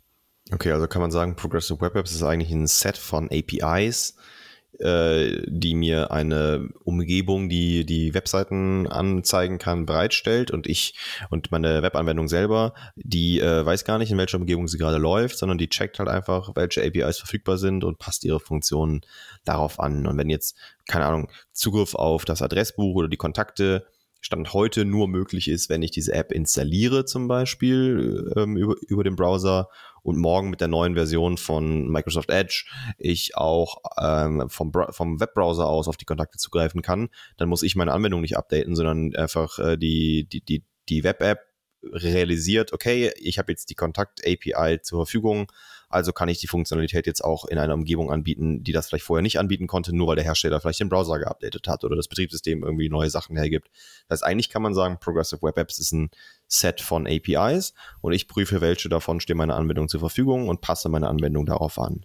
Okay, 0.52 0.72
also 0.72 0.86
kann 0.86 1.00
man 1.00 1.10
sagen, 1.10 1.36
Progressive 1.36 1.80
Web 1.80 1.96
Apps 1.96 2.12
ist 2.12 2.22
eigentlich 2.22 2.50
ein 2.50 2.66
Set 2.66 2.96
von 2.96 3.30
APIs, 3.30 4.16
äh, 4.80 5.42
die 5.47 5.75
mir 5.75 6.11
eine 6.11 6.68
Umgebung, 6.85 7.49
die 7.49 7.85
die 7.87 8.14
Webseiten 8.14 8.87
anzeigen 8.87 9.59
kann, 9.59 9.87
bereitstellt 9.87 10.50
und 10.50 10.66
ich 10.66 10.95
und 11.30 11.50
meine 11.50 11.83
Webanwendung 11.83 12.28
selber, 12.28 12.75
die 12.97 13.40
äh, 13.40 13.64
weiß 13.64 13.85
gar 13.85 13.99
nicht, 13.99 14.11
in 14.11 14.18
welcher 14.18 14.38
Umgebung 14.38 14.68
sie 14.68 14.78
gerade 14.78 14.99
läuft, 14.99 15.38
sondern 15.38 15.59
die 15.59 15.68
checkt 15.68 15.99
halt 15.99 16.09
einfach, 16.09 16.50
welche 16.54 16.85
APIs 16.85 17.18
verfügbar 17.18 17.59
sind 17.59 17.85
und 17.85 17.99
passt 17.99 18.25
ihre 18.25 18.40
Funktionen 18.40 19.00
darauf 19.45 19.80
an. 19.80 20.06
Und 20.06 20.18
wenn 20.18 20.30
jetzt, 20.30 20.56
keine 20.88 21.06
Ahnung, 21.06 21.30
Zugriff 21.52 21.95
auf 21.95 22.25
das 22.25 22.42
Adressbuch 22.42 22.95
oder 22.95 23.09
die 23.09 23.16
Kontakte 23.16 23.87
Stand 24.26 24.52
heute 24.52 24.85
nur 24.85 25.06
möglich 25.06 25.47
ist, 25.47 25.68
wenn 25.68 25.83
ich 25.83 25.92
diese 25.92 26.12
App 26.12 26.33
installiere, 26.33 27.04
zum 27.04 27.28
Beispiel 27.28 28.33
ähm, 28.37 28.56
über, 28.56 28.75
über 28.88 29.04
den 29.04 29.14
Browser 29.14 29.68
und 30.06 30.18
morgen 30.18 30.50
mit 30.50 30.60
der 30.60 30.68
neuen 30.68 30.94
Version 30.94 31.36
von 31.36 31.88
Microsoft 31.88 32.30
Edge 32.30 32.64
ich 32.96 33.36
auch 33.36 33.78
ähm, 34.00 34.48
vom, 34.48 34.70
vom 34.90 35.20
Webbrowser 35.20 35.66
aus 35.66 35.88
auf 35.88 35.96
die 35.96 36.04
Kontakte 36.04 36.38
zugreifen 36.38 36.80
kann, 36.80 37.08
dann 37.38 37.48
muss 37.48 37.64
ich 37.64 37.75
meine 37.75 37.92
Anwendung 37.92 38.20
nicht 38.20 38.36
updaten, 38.36 38.76
sondern 38.76 39.16
einfach 39.16 39.58
äh, 39.58 39.76
die, 39.76 40.28
die, 40.28 40.42
die, 40.42 40.64
die 40.88 41.02
Web-App 41.02 41.40
realisiert, 41.82 42.72
okay, 42.72 43.12
ich 43.16 43.38
habe 43.38 43.50
jetzt 43.50 43.68
die 43.68 43.75
Kontakt-API 43.75 44.80
zur 44.80 45.00
Verfügung, 45.00 45.50
also 45.96 46.12
kann 46.12 46.28
ich 46.28 46.38
die 46.38 46.46
Funktionalität 46.46 47.06
jetzt 47.06 47.24
auch 47.24 47.46
in 47.46 47.58
einer 47.58 47.72
Umgebung 47.72 48.12
anbieten, 48.12 48.62
die 48.62 48.72
das 48.72 48.88
vielleicht 48.88 49.04
vorher 49.06 49.22
nicht 49.22 49.38
anbieten 49.38 49.66
konnte, 49.66 49.96
nur 49.96 50.08
weil 50.08 50.16
der 50.16 50.26
Hersteller 50.26 50.60
vielleicht 50.60 50.80
den 50.80 50.90
Browser 50.90 51.18
geupdatet 51.18 51.66
hat 51.66 51.84
oder 51.84 51.96
das 51.96 52.06
Betriebssystem 52.06 52.62
irgendwie 52.62 52.90
neue 52.90 53.08
Sachen 53.08 53.34
hergibt. 53.34 53.70
Das 54.06 54.20
heißt, 54.20 54.24
eigentlich 54.24 54.50
kann 54.50 54.60
man 54.60 54.74
sagen, 54.74 54.98
Progressive 55.00 55.40
Web 55.40 55.56
Apps 55.56 55.78
ist 55.78 55.92
ein 55.92 56.10
Set 56.48 56.82
von 56.82 57.06
APIs 57.06 57.72
und 58.02 58.12
ich 58.12 58.28
prüfe, 58.28 58.60
welche 58.60 58.90
davon 58.90 59.20
stehen 59.20 59.38
meiner 59.38 59.56
Anwendung 59.56 59.88
zur 59.88 60.00
Verfügung 60.00 60.48
und 60.48 60.60
passe 60.60 60.90
meine 60.90 61.08
Anwendung 61.08 61.46
darauf 61.46 61.78
an. 61.78 62.04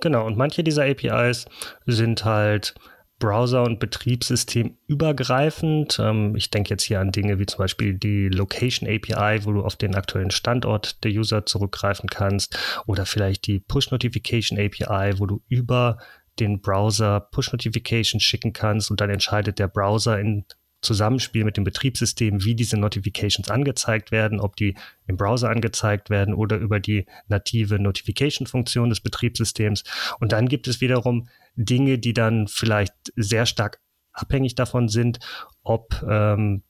Genau, 0.00 0.26
und 0.26 0.38
manche 0.38 0.64
dieser 0.64 0.84
APIs 0.84 1.44
sind 1.84 2.24
halt 2.24 2.74
Browser- 3.20 3.62
und 3.62 3.78
Betriebssystem 3.78 4.76
übergreifend. 4.88 6.00
Ähm, 6.00 6.34
ich 6.34 6.50
denke 6.50 6.70
jetzt 6.70 6.82
hier 6.82 6.98
an 6.98 7.12
Dinge 7.12 7.38
wie 7.38 7.46
zum 7.46 7.58
Beispiel 7.58 7.94
die 7.94 8.28
Location 8.28 8.88
API, 8.88 9.44
wo 9.44 9.52
du 9.52 9.62
auf 9.62 9.76
den 9.76 9.94
aktuellen 9.94 10.32
Standort 10.32 11.04
der 11.04 11.12
User 11.12 11.46
zurückgreifen 11.46 12.10
kannst, 12.10 12.58
oder 12.86 13.06
vielleicht 13.06 13.46
die 13.46 13.60
Push 13.60 13.92
Notification 13.92 14.58
API, 14.58 15.20
wo 15.20 15.26
du 15.26 15.40
über 15.48 15.98
den 16.40 16.60
Browser 16.60 17.20
Push 17.20 17.52
Notifications 17.52 18.24
schicken 18.24 18.52
kannst 18.52 18.90
und 18.90 19.00
dann 19.00 19.10
entscheidet 19.10 19.58
der 19.58 19.68
Browser 19.68 20.18
in 20.18 20.44
Zusammenspiel 20.82 21.44
mit 21.44 21.58
dem 21.58 21.64
Betriebssystem, 21.64 22.42
wie 22.42 22.54
diese 22.54 22.78
Notifications 22.78 23.50
angezeigt 23.50 24.12
werden, 24.12 24.40
ob 24.40 24.56
die 24.56 24.76
im 25.06 25.18
Browser 25.18 25.50
angezeigt 25.50 26.08
werden 26.08 26.32
oder 26.32 26.56
über 26.56 26.80
die 26.80 27.04
native 27.28 27.78
Notification-Funktion 27.78 28.88
des 28.88 29.00
Betriebssystems. 29.00 29.84
Und 30.20 30.32
dann 30.32 30.48
gibt 30.48 30.68
es 30.68 30.80
wiederum 30.80 31.28
Dinge, 31.56 31.98
die 31.98 32.14
dann 32.14 32.46
vielleicht 32.48 32.94
sehr 33.16 33.46
stark 33.46 33.80
abhängig 34.12 34.54
davon 34.54 34.88
sind, 34.88 35.18
ob 35.62 36.02
ähm, 36.08 36.62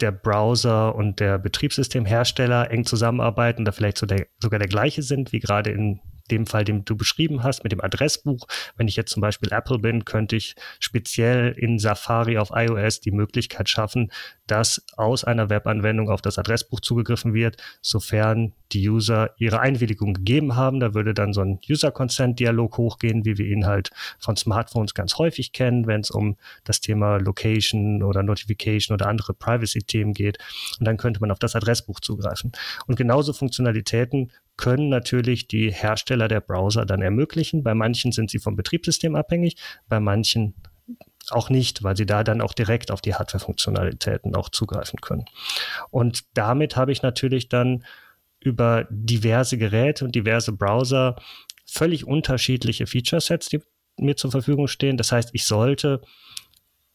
der 0.00 0.12
Browser 0.12 0.94
und 0.94 1.20
der 1.20 1.38
Betriebssystemhersteller 1.38 2.70
eng 2.70 2.84
zusammenarbeiten 2.84 3.62
oder 3.62 3.72
vielleicht 3.72 3.98
so 3.98 4.06
der, 4.06 4.26
sogar 4.38 4.58
der 4.58 4.68
gleiche 4.68 5.02
sind, 5.02 5.32
wie 5.32 5.40
gerade 5.40 5.70
in 5.70 6.00
dem 6.30 6.46
Fall, 6.46 6.64
den 6.64 6.84
du 6.84 6.96
beschrieben 6.96 7.42
hast, 7.42 7.62
mit 7.64 7.72
dem 7.72 7.80
Adressbuch. 7.80 8.46
Wenn 8.76 8.88
ich 8.88 8.96
jetzt 8.96 9.12
zum 9.12 9.20
Beispiel 9.20 9.52
Apple 9.52 9.78
bin, 9.78 10.04
könnte 10.04 10.36
ich 10.36 10.54
speziell 10.78 11.52
in 11.52 11.78
Safari 11.78 12.38
auf 12.38 12.50
iOS 12.54 13.00
die 13.00 13.10
Möglichkeit 13.10 13.68
schaffen, 13.68 14.10
dass 14.46 14.84
aus 14.96 15.24
einer 15.24 15.50
Webanwendung 15.50 16.10
auf 16.10 16.22
das 16.22 16.38
Adressbuch 16.38 16.80
zugegriffen 16.80 17.34
wird, 17.34 17.56
sofern 17.80 18.52
die 18.72 18.88
User 18.88 19.30
ihre 19.38 19.60
Einwilligung 19.60 20.14
gegeben 20.14 20.56
haben. 20.56 20.80
Da 20.80 20.94
würde 20.94 21.14
dann 21.14 21.32
so 21.32 21.40
ein 21.40 21.58
User-Consent-Dialog 21.68 22.76
hochgehen, 22.78 23.24
wie 23.24 23.38
wir 23.38 23.46
ihn 23.46 23.66
halt 23.66 23.90
von 24.18 24.36
Smartphones 24.36 24.94
ganz 24.94 25.18
häufig 25.18 25.52
kennen, 25.52 25.86
wenn 25.86 26.00
es 26.00 26.10
um 26.10 26.36
das 26.64 26.80
Thema 26.80 27.18
Location 27.18 28.02
oder 28.02 28.22
Notification 28.22 28.94
oder 28.94 29.08
andere 29.08 29.34
Privacy-Themen 29.34 30.14
geht. 30.14 30.38
Und 30.78 30.86
dann 30.86 30.96
könnte 30.96 31.20
man 31.20 31.30
auf 31.30 31.38
das 31.38 31.54
Adressbuch 31.54 32.00
zugreifen. 32.00 32.52
Und 32.86 32.96
genauso 32.96 33.32
Funktionalitäten 33.32 34.32
können 34.56 34.88
natürlich 34.88 35.48
die 35.48 35.72
Hersteller 35.72 36.28
der 36.28 36.40
Browser 36.40 36.86
dann 36.86 37.02
ermöglichen. 37.02 37.62
Bei 37.62 37.74
manchen 37.74 38.12
sind 38.12 38.30
sie 38.30 38.38
vom 38.38 38.56
Betriebssystem 38.56 39.14
abhängig, 39.14 39.56
bei 39.88 40.00
manchen 40.00 40.54
auch 41.30 41.50
nicht, 41.50 41.82
weil 41.82 41.96
sie 41.96 42.06
da 42.06 42.24
dann 42.24 42.40
auch 42.40 42.52
direkt 42.52 42.90
auf 42.90 43.00
die 43.00 43.14
Hardware-Funktionalitäten 43.14 44.34
auch 44.34 44.48
zugreifen 44.48 45.00
können. 45.00 45.24
Und 45.90 46.24
damit 46.34 46.76
habe 46.76 46.92
ich 46.92 47.02
natürlich 47.02 47.48
dann 47.48 47.84
über 48.40 48.86
diverse 48.90 49.56
Geräte 49.56 50.04
und 50.04 50.14
diverse 50.14 50.52
Browser 50.52 51.16
völlig 51.64 52.06
unterschiedliche 52.06 52.86
Feature-Sets, 52.86 53.48
die 53.48 53.60
mir 53.98 54.16
zur 54.16 54.30
Verfügung 54.30 54.66
stehen. 54.66 54.96
Das 54.96 55.12
heißt, 55.12 55.30
ich 55.32 55.44
sollte 55.44 56.02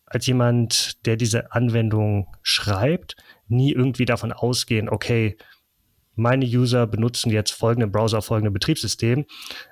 als 0.06 0.26
jemand, 0.26 1.06
der 1.06 1.16
diese 1.16 1.52
Anwendung 1.52 2.34
schreibt, 2.42 3.16
nie 3.48 3.72
irgendwie 3.72 4.06
davon 4.06 4.32
ausgehen, 4.32 4.90
okay, 4.90 5.38
meine 6.18 6.46
User 6.46 6.88
benutzen 6.88 7.32
jetzt 7.32 7.52
folgenden 7.52 7.92
Browser, 7.92 8.22
folgende 8.22 8.52
Betriebssystem, 8.52 9.26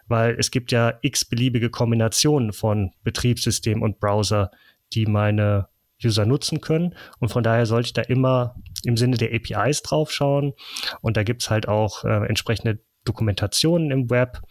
weil 0.08 0.36
es 0.40 0.52
gibt 0.52 0.72
ja 0.72 0.94
x 1.02 1.25
beliebige 1.25 1.70
Kombinationen 1.70 2.54
von 2.54 2.92
Betriebssystem 3.04 3.82
und 3.82 4.00
Browser, 4.00 4.52
die 4.94 5.08
meine 5.08 5.68
User 6.04 6.25
nutzen 6.25 6.62
können. 6.62 6.96
Und 7.20 7.30
von 7.30 7.44
daher 7.44 7.66
sollte 7.66 7.88
ich 7.88 7.94
da 7.94 8.04
immer 8.04 8.56
im 8.84 8.96
Sinne 8.96 9.18
der 9.18 9.34
APIs 9.34 9.82
drauf 9.82 10.12
schauen. 10.12 10.54
Und 11.02 11.18
da 11.18 11.24
gibt's 11.24 11.50
halt 11.50 11.68
auch 11.68 12.04
äh, 12.04 12.28
entsprechende 12.28 12.80
Dokumentationen 13.06 13.92
im 13.92 14.10
Web, 14.10 14.42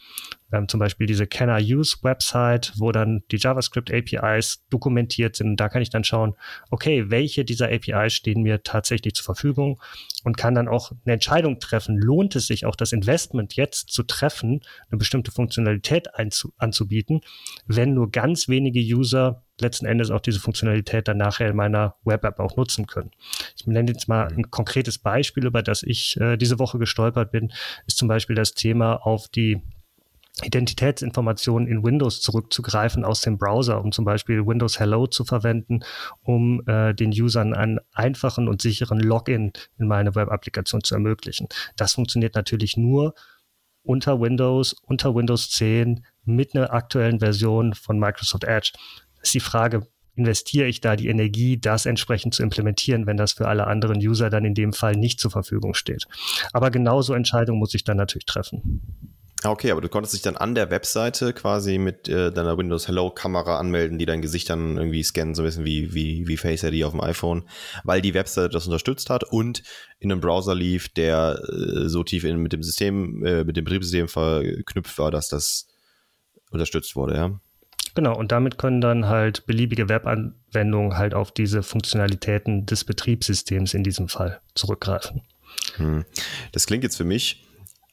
ähm, 0.52 0.68
zum 0.68 0.80
Beispiel 0.80 1.06
diese 1.06 1.26
Can 1.26 1.48
I 1.48 1.74
Use 1.74 1.98
Website, 2.02 2.72
wo 2.76 2.92
dann 2.92 3.22
die 3.30 3.36
JavaScript 3.36 3.92
APIs 3.92 4.64
dokumentiert 4.70 5.36
sind. 5.36 5.56
Da 5.56 5.68
kann 5.68 5.82
ich 5.82 5.90
dann 5.90 6.04
schauen, 6.04 6.34
okay, 6.70 7.10
welche 7.10 7.44
dieser 7.44 7.70
APIs 7.70 8.14
stehen 8.14 8.42
mir 8.42 8.62
tatsächlich 8.62 9.14
zur 9.14 9.24
Verfügung 9.24 9.80
und 10.24 10.36
kann 10.36 10.54
dann 10.54 10.68
auch 10.68 10.92
eine 11.04 11.14
Entscheidung 11.14 11.60
treffen. 11.60 11.98
Lohnt 11.98 12.36
es 12.36 12.46
sich 12.46 12.64
auch 12.64 12.76
das 12.76 12.92
Investment 12.92 13.54
jetzt 13.56 13.90
zu 13.90 14.02
treffen, 14.02 14.60
eine 14.88 14.98
bestimmte 14.98 15.30
Funktionalität 15.30 16.08
anzubieten, 16.58 17.20
wenn 17.66 17.94
nur 17.94 18.10
ganz 18.10 18.48
wenige 18.48 18.80
User 18.80 19.43
letzten 19.60 19.86
Endes 19.86 20.10
auch 20.10 20.20
diese 20.20 20.40
Funktionalität 20.40 21.08
dann 21.08 21.18
nachher 21.18 21.48
in 21.48 21.56
meiner 21.56 21.96
Web-App 22.04 22.40
auch 22.40 22.56
nutzen 22.56 22.86
können. 22.86 23.10
Ich 23.56 23.66
nenne 23.66 23.90
jetzt 23.90 24.08
mal 24.08 24.28
ein 24.28 24.50
konkretes 24.50 24.98
Beispiel, 24.98 25.46
über 25.46 25.62
das 25.62 25.82
ich 25.82 26.18
äh, 26.20 26.36
diese 26.36 26.58
Woche 26.58 26.78
gestolpert 26.78 27.30
bin, 27.30 27.52
ist 27.86 27.98
zum 27.98 28.08
Beispiel 28.08 28.36
das 28.36 28.54
Thema 28.54 28.94
auf 29.06 29.28
die 29.28 29.62
Identitätsinformationen 30.42 31.68
in 31.68 31.84
Windows 31.84 32.20
zurückzugreifen 32.20 33.04
aus 33.04 33.20
dem 33.20 33.38
Browser, 33.38 33.80
um 33.80 33.92
zum 33.92 34.04
Beispiel 34.04 34.44
Windows 34.44 34.80
Hello 34.80 35.06
zu 35.06 35.24
verwenden, 35.24 35.84
um 36.22 36.60
äh, 36.66 36.92
den 36.92 37.10
Usern 37.10 37.54
einen 37.54 37.78
einfachen 37.92 38.48
und 38.48 38.60
sicheren 38.60 38.98
Login 38.98 39.52
in 39.78 39.86
meine 39.86 40.16
Web-Applikation 40.16 40.82
zu 40.82 40.96
ermöglichen. 40.96 41.46
Das 41.76 41.94
funktioniert 41.94 42.34
natürlich 42.34 42.76
nur 42.76 43.14
unter 43.84 44.20
Windows, 44.20 44.74
unter 44.82 45.14
Windows 45.14 45.50
10 45.50 46.04
mit 46.24 46.56
einer 46.56 46.72
aktuellen 46.72 47.20
Version 47.20 47.74
von 47.74 47.98
Microsoft 47.98 48.44
Edge. 48.44 48.72
Ist 49.24 49.34
die 49.34 49.40
Frage, 49.40 49.86
investiere 50.16 50.68
ich 50.68 50.80
da 50.80 50.96
die 50.96 51.08
Energie, 51.08 51.58
das 51.58 51.86
entsprechend 51.86 52.34
zu 52.34 52.42
implementieren, 52.42 53.06
wenn 53.06 53.16
das 53.16 53.32
für 53.32 53.48
alle 53.48 53.66
anderen 53.66 53.98
User 53.98 54.30
dann 54.30 54.44
in 54.44 54.54
dem 54.54 54.72
Fall 54.72 54.94
nicht 54.94 55.18
zur 55.18 55.30
Verfügung 55.30 55.74
steht. 55.74 56.04
Aber 56.52 56.70
genauso 56.70 57.14
Entscheidungen 57.14 57.58
muss 57.58 57.74
ich 57.74 57.84
dann 57.84 57.96
natürlich 57.96 58.26
treffen. 58.26 58.82
Ah, 59.42 59.50
okay, 59.50 59.70
aber 59.70 59.82
du 59.82 59.90
konntest 59.90 60.14
dich 60.14 60.22
dann 60.22 60.36
an 60.38 60.54
der 60.54 60.70
Webseite 60.70 61.34
quasi 61.34 61.76
mit 61.76 62.08
äh, 62.08 62.32
deiner 62.32 62.56
Windows 62.56 62.88
Hello 62.88 63.10
Kamera 63.10 63.58
anmelden, 63.58 63.98
die 63.98 64.06
dein 64.06 64.22
Gesicht 64.22 64.48
dann 64.48 64.78
irgendwie 64.78 65.02
scannen, 65.02 65.34
so 65.34 65.42
ein 65.42 65.44
bisschen 65.44 65.66
wie, 65.66 65.92
wie, 65.92 66.26
wie 66.26 66.38
Face 66.38 66.62
ID 66.62 66.84
auf 66.84 66.92
dem 66.92 67.02
iPhone, 67.02 67.46
weil 67.82 68.00
die 68.00 68.14
Webseite 68.14 68.48
das 68.48 68.66
unterstützt 68.66 69.10
hat 69.10 69.24
und 69.24 69.62
in 69.98 70.10
einem 70.10 70.22
Browser 70.22 70.54
lief, 70.54 70.88
der 70.88 71.42
äh, 71.50 71.88
so 71.88 72.02
tief 72.04 72.24
in, 72.24 72.38
mit 72.38 72.54
dem 72.54 72.62
System, 72.62 73.24
äh, 73.24 73.44
mit 73.44 73.56
dem 73.56 73.64
Betriebssystem 73.64 74.08
verknüpft 74.08 74.98
war, 74.98 75.10
dass 75.10 75.28
das 75.28 75.66
unterstützt 76.50 76.96
wurde, 76.96 77.14
ja. 77.14 77.40
Genau, 77.94 78.16
und 78.16 78.32
damit 78.32 78.58
können 78.58 78.80
dann 78.80 79.06
halt 79.06 79.46
beliebige 79.46 79.88
Webanwendungen 79.88 80.96
halt 80.96 81.14
auf 81.14 81.30
diese 81.30 81.62
Funktionalitäten 81.62 82.66
des 82.66 82.84
Betriebssystems 82.84 83.74
in 83.74 83.84
diesem 83.84 84.08
Fall 84.08 84.40
zurückgreifen. 84.54 85.22
Hm. 85.76 86.04
Das 86.52 86.66
klingt 86.66 86.82
jetzt 86.82 86.96
für 86.96 87.04
mich 87.04 87.44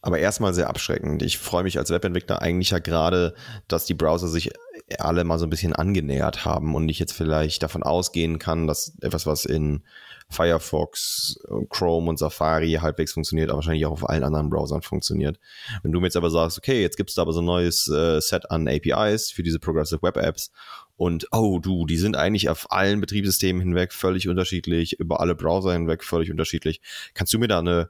aber 0.02 0.20
erstmal 0.20 0.54
sehr 0.54 0.68
abschreckend. 0.68 1.22
Ich 1.22 1.38
freue 1.38 1.64
mich 1.64 1.78
als 1.78 1.92
Webentwickler 1.92 2.42
eigentlich 2.42 2.72
ja 2.72 2.80
gerade, 2.80 3.36
dass 3.68 3.86
die 3.86 3.94
Browser 3.94 4.28
sich 4.28 4.52
alle 5.00 5.24
mal 5.24 5.40
so 5.40 5.46
ein 5.46 5.50
bisschen 5.50 5.74
angenähert 5.74 6.46
haben 6.46 6.76
und 6.76 6.90
ich 6.90 7.00
jetzt 7.00 7.14
vielleicht 7.14 7.64
davon 7.64 7.84
ausgehen 7.84 8.40
kann, 8.40 8.68
dass 8.68 8.98
etwas, 9.02 9.26
was 9.26 9.46
in 9.46 9.84
Firefox, 10.30 11.40
Chrome 11.70 12.10
und 12.10 12.18
Safari 12.18 12.80
halbwegs 12.82 13.14
funktioniert, 13.14 13.50
aber 13.50 13.58
wahrscheinlich 13.58 13.86
auch 13.86 13.92
auf 13.92 14.10
allen 14.10 14.24
anderen 14.24 14.50
Browsern 14.50 14.82
funktioniert. 14.82 15.40
Wenn 15.84 15.92
du 15.92 16.00
mir 16.00 16.08
jetzt 16.08 16.16
aber 16.16 16.30
sagst, 16.30 16.58
okay, 16.58 16.82
jetzt 16.82 16.96
gibt 16.96 17.10
es 17.10 17.16
da 17.16 17.24
aber 17.24 17.34
so 17.34 17.42
ein 17.42 17.46
neues 17.46 17.88
äh, 17.90 18.22
Set 18.22 18.50
an 18.50 18.68
APIs 18.68 19.32
für 19.32 19.44
diese 19.44 19.60
Progressive 19.60 20.02
Web 20.02 20.18
Apps 20.18 20.52
und 20.96 21.28
oh 21.32 21.60
du, 21.60 21.86
die 21.86 21.98
sind 21.98 22.16
eigentlich 22.16 22.48
auf 22.48 22.72
allen 22.72 23.02
Betriebssystemen 23.02 23.62
hinweg 23.62 23.92
völlig 23.92 24.28
unterschiedlich, 24.28 25.00
über 25.00 25.20
alle 25.20 25.36
Browser 25.36 25.74
hinweg 25.74 26.04
völlig 26.04 26.32
unterschiedlich. 26.32 26.80
Kannst 27.14 27.34
du 27.34 27.40
mir 27.40 27.48
da 27.48 27.60
eine, 27.60 27.90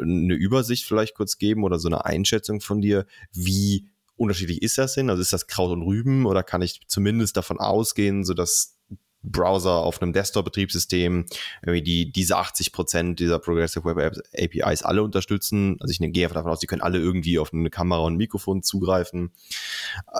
eine 0.00 0.34
Übersicht 0.34 0.84
vielleicht 0.84 1.14
kurz 1.14 1.38
geben 1.38 1.64
oder 1.64 1.78
so 1.78 1.88
eine 1.88 2.04
Einschätzung 2.04 2.60
von 2.60 2.80
dir, 2.80 3.06
wie 3.32 3.88
unterschiedlich 4.16 4.62
ist 4.62 4.78
das 4.78 4.94
denn? 4.94 5.10
Also 5.10 5.22
ist 5.22 5.32
das 5.32 5.46
Kraut 5.46 5.70
und 5.70 5.82
Rüben 5.82 6.26
oder 6.26 6.42
kann 6.42 6.62
ich 6.62 6.80
zumindest 6.86 7.36
davon 7.36 7.58
ausgehen, 7.58 8.24
so 8.24 8.34
dass 8.34 8.78
Browser 9.22 9.76
auf 9.76 10.02
einem 10.02 10.12
Desktop-Betriebssystem 10.12 11.26
die, 11.64 12.10
diese 12.10 12.36
80 12.36 12.72
Prozent 12.72 13.20
dieser 13.20 13.38
Progressive 13.38 13.84
Web 13.84 14.16
APIs 14.36 14.82
alle 14.82 15.02
unterstützen. 15.02 15.76
Also 15.80 15.92
ich 15.92 16.00
ne, 16.00 16.10
gehe 16.10 16.28
davon 16.28 16.50
aus, 16.50 16.58
die 16.58 16.66
können 16.66 16.82
alle 16.82 16.98
irgendwie 16.98 17.38
auf 17.38 17.52
eine 17.52 17.70
Kamera 17.70 18.00
und 18.00 18.14
ein 18.14 18.16
Mikrofon 18.16 18.62
zugreifen. 18.62 19.32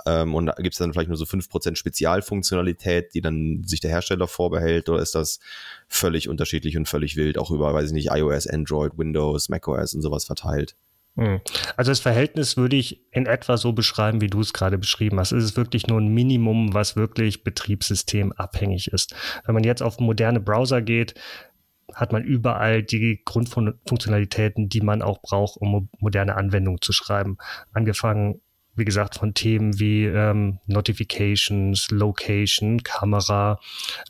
Ähm, 0.05 0.33
und 0.33 0.45
da 0.45 0.53
gibt 0.53 0.73
es 0.73 0.79
dann 0.79 0.93
vielleicht 0.93 1.09
nur 1.09 1.17
so 1.17 1.25
5 1.25 1.49
Prozent 1.49 1.77
Spezialfunktionalität, 1.77 3.13
die 3.13 3.21
dann 3.21 3.63
sich 3.65 3.81
der 3.81 3.91
Hersteller 3.91 4.27
vorbehält, 4.27 4.89
oder 4.89 5.01
ist 5.01 5.15
das 5.15 5.39
völlig 5.87 6.29
unterschiedlich 6.29 6.77
und 6.77 6.87
völlig 6.87 7.15
wild, 7.15 7.37
auch 7.37 7.51
über, 7.51 7.73
weiß 7.73 7.87
ich 7.87 7.93
nicht, 7.93 8.09
iOS, 8.11 8.47
Android, 8.47 8.97
Windows, 8.97 9.49
macOS 9.49 9.93
und 9.93 10.01
sowas 10.01 10.25
verteilt? 10.25 10.75
Hm. 11.15 11.41
Also 11.77 11.91
das 11.91 11.99
Verhältnis 11.99 12.57
würde 12.57 12.75
ich 12.75 13.01
in 13.11 13.27
etwa 13.27 13.57
so 13.57 13.73
beschreiben, 13.73 14.21
wie 14.21 14.27
du 14.27 14.39
es 14.41 14.53
gerade 14.53 14.77
beschrieben 14.77 15.19
hast. 15.19 15.31
Es 15.31 15.43
ist 15.43 15.57
wirklich 15.57 15.87
nur 15.87 16.01
ein 16.01 16.13
Minimum, 16.13 16.73
was 16.73 16.95
wirklich 16.95 17.43
betriebssystemabhängig 17.43 18.87
ist. 18.87 19.15
Wenn 19.45 19.53
man 19.53 19.63
jetzt 19.63 19.83
auf 19.83 19.99
moderne 19.99 20.39
Browser 20.39 20.81
geht, 20.81 21.13
hat 21.93 22.11
man 22.11 22.23
überall 22.23 22.81
die 22.81 23.21
Grundfunktionalitäten, 23.23 24.69
die 24.69 24.81
man 24.81 25.03
auch 25.03 25.21
braucht, 25.21 25.57
um 25.57 25.89
moderne 25.99 26.35
Anwendungen 26.35 26.81
zu 26.81 26.93
schreiben. 26.93 27.37
Angefangen 27.73 28.41
wie 28.75 28.85
gesagt, 28.85 29.15
von 29.15 29.33
Themen 29.33 29.79
wie 29.79 30.05
ähm, 30.05 30.59
Notifications, 30.65 31.91
Location, 31.91 32.83
Kamera, 32.83 33.59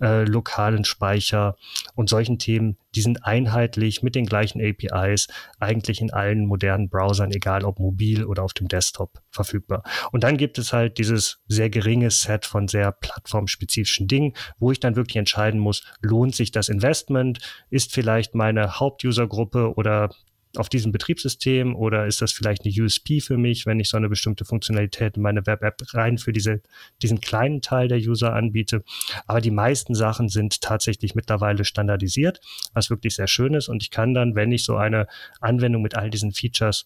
äh, 0.02 0.24
lokalen 0.24 0.86
Speicher 0.86 1.56
und 1.96 2.10
solchen 2.10 2.40
Themen, 2.40 2.78
die 2.96 3.02
sind 3.02 3.26
einheitlich 3.26 4.04
mit 4.04 4.16
den 4.16 4.26
gleichen 4.26 4.62
APIs 4.62 5.28
eigentlich 5.60 6.02
in 6.02 6.14
allen 6.14 6.46
modernen 6.46 6.90
Browsern, 6.90 7.32
egal 7.32 7.66
ob 7.66 7.80
mobil 7.80 8.24
oder 8.24 8.44
auf 8.44 8.54
dem 8.54 8.68
Desktop 8.68 9.22
verfügbar. 9.32 9.84
Und 10.12 10.24
dann 10.24 10.38
gibt 10.38 10.58
es 10.58 10.74
halt 10.74 10.98
dieses 10.98 11.40
sehr 11.48 11.70
geringe 11.70 12.12
Set 12.12 12.46
von 12.46 12.68
sehr 12.68 12.92
plattformspezifischen 12.92 14.08
Dingen, 14.08 14.34
wo 14.60 14.72
ich 14.72 14.80
dann 14.80 14.96
wirklich 14.96 15.18
entscheiden 15.18 15.60
muss, 15.60 15.84
lohnt 16.02 16.36
sich 16.36 16.52
das 16.52 16.70
Investment? 16.70 17.40
Ist 17.70 17.94
vielleicht 17.94 18.36
meine 18.36 18.80
Hauptusergruppe 18.80 19.74
oder 19.76 20.10
auf 20.56 20.70
diesem 20.70 20.92
Betriebssystem 20.92 21.76
oder 21.76 22.06
ist 22.06 22.22
das 22.22 22.32
vielleicht 22.32 22.64
eine 22.64 22.74
USP 22.84 23.22
für 23.22 23.38
mich, 23.38 23.66
wenn 23.66 23.80
ich 23.80 23.90
so 23.90 23.98
eine 23.98 24.10
bestimmte 24.10 24.46
Funktionalität 24.46 25.18
in 25.18 25.24
meine 25.24 25.46
Web-App 25.46 25.82
rein 25.94 26.18
für 26.18 26.32
diese, 26.32 26.62
diesen 27.02 27.22
kleinen 27.22 27.62
Teil 27.62 27.88
der 27.88 27.98
User 27.98 28.34
anbiete. 28.34 28.84
Aber 29.26 29.42
die 29.42 29.52
meisten 29.52 29.96
Sachen 29.96 30.30
sind 30.30 30.62
tatsächlich 30.62 31.16
mittlerweile 31.16 31.66
standardisiert, 31.66 32.40
was 32.74 32.92
wirklich 32.92 33.16
sehr 33.16 33.28
schön 33.28 33.56
ist. 33.56 33.68
Und 33.68 33.82
ich 33.82 33.90
kann 33.90 34.14
dann, 34.14 34.36
wenn 34.36 34.52
ich 34.52 34.64
so 34.64 34.76
eine 34.76 35.08
Anwendung 35.42 35.82
mit 35.82 35.96
all 35.96 36.12
diesen 36.12 36.34
Features 36.34 36.86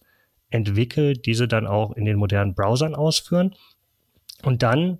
entwickle, 0.50 1.12
diese 1.12 1.46
dann 1.46 1.66
auch 1.66 1.92
in 1.92 2.06
den 2.06 2.16
modernen 2.16 2.54
Browsern 2.54 2.94
ausführen 2.94 3.54
und 4.42 4.62
dann 4.62 4.98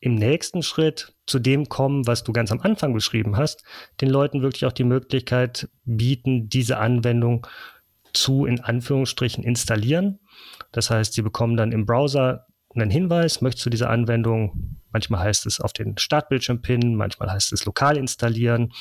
im 0.00 0.14
nächsten 0.14 0.62
Schritt 0.62 1.14
zu 1.26 1.38
dem 1.38 1.68
kommen, 1.68 2.06
was 2.06 2.22
du 2.22 2.32
ganz 2.32 2.52
am 2.52 2.60
Anfang 2.60 2.94
beschrieben 2.94 3.36
hast, 3.36 3.64
den 4.00 4.08
Leuten 4.08 4.42
wirklich 4.42 4.64
auch 4.64 4.72
die 4.72 4.84
Möglichkeit 4.84 5.68
bieten, 5.84 6.48
diese 6.48 6.78
Anwendung 6.78 7.46
zu 8.16 8.46
in 8.46 8.60
Anführungsstrichen 8.60 9.44
installieren. 9.44 10.18
Das 10.72 10.90
heißt, 10.90 11.12
Sie 11.12 11.22
bekommen 11.22 11.56
dann 11.56 11.72
im 11.72 11.86
Browser 11.86 12.46
einen 12.74 12.90
Hinweis, 12.90 13.40
möchtest 13.40 13.66
du 13.66 13.70
diese 13.70 13.88
Anwendung, 13.88 14.76
manchmal 14.92 15.20
heißt 15.20 15.46
es 15.46 15.60
auf 15.60 15.72
den 15.72 15.96
Startbildschirm 15.96 16.60
pinnen, 16.60 16.94
manchmal 16.94 17.30
heißt 17.30 17.52
es 17.52 17.64
lokal 17.64 17.96
installieren, 17.96 18.72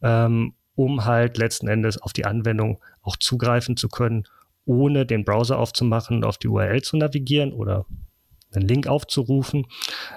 ähm, 0.00 0.54
um 0.74 1.04
halt 1.04 1.38
letzten 1.38 1.68
Endes 1.68 2.00
auf 2.00 2.12
die 2.12 2.24
Anwendung 2.24 2.80
auch 3.02 3.16
zugreifen 3.16 3.76
zu 3.76 3.88
können, 3.88 4.24
ohne 4.64 5.06
den 5.06 5.24
Browser 5.24 5.58
aufzumachen 5.58 6.18
und 6.18 6.24
auf 6.24 6.38
die 6.38 6.48
URL 6.48 6.82
zu 6.82 6.96
navigieren 6.96 7.52
oder 7.52 7.84
einen 8.56 8.68
Link 8.68 8.86
aufzurufen, 8.86 9.66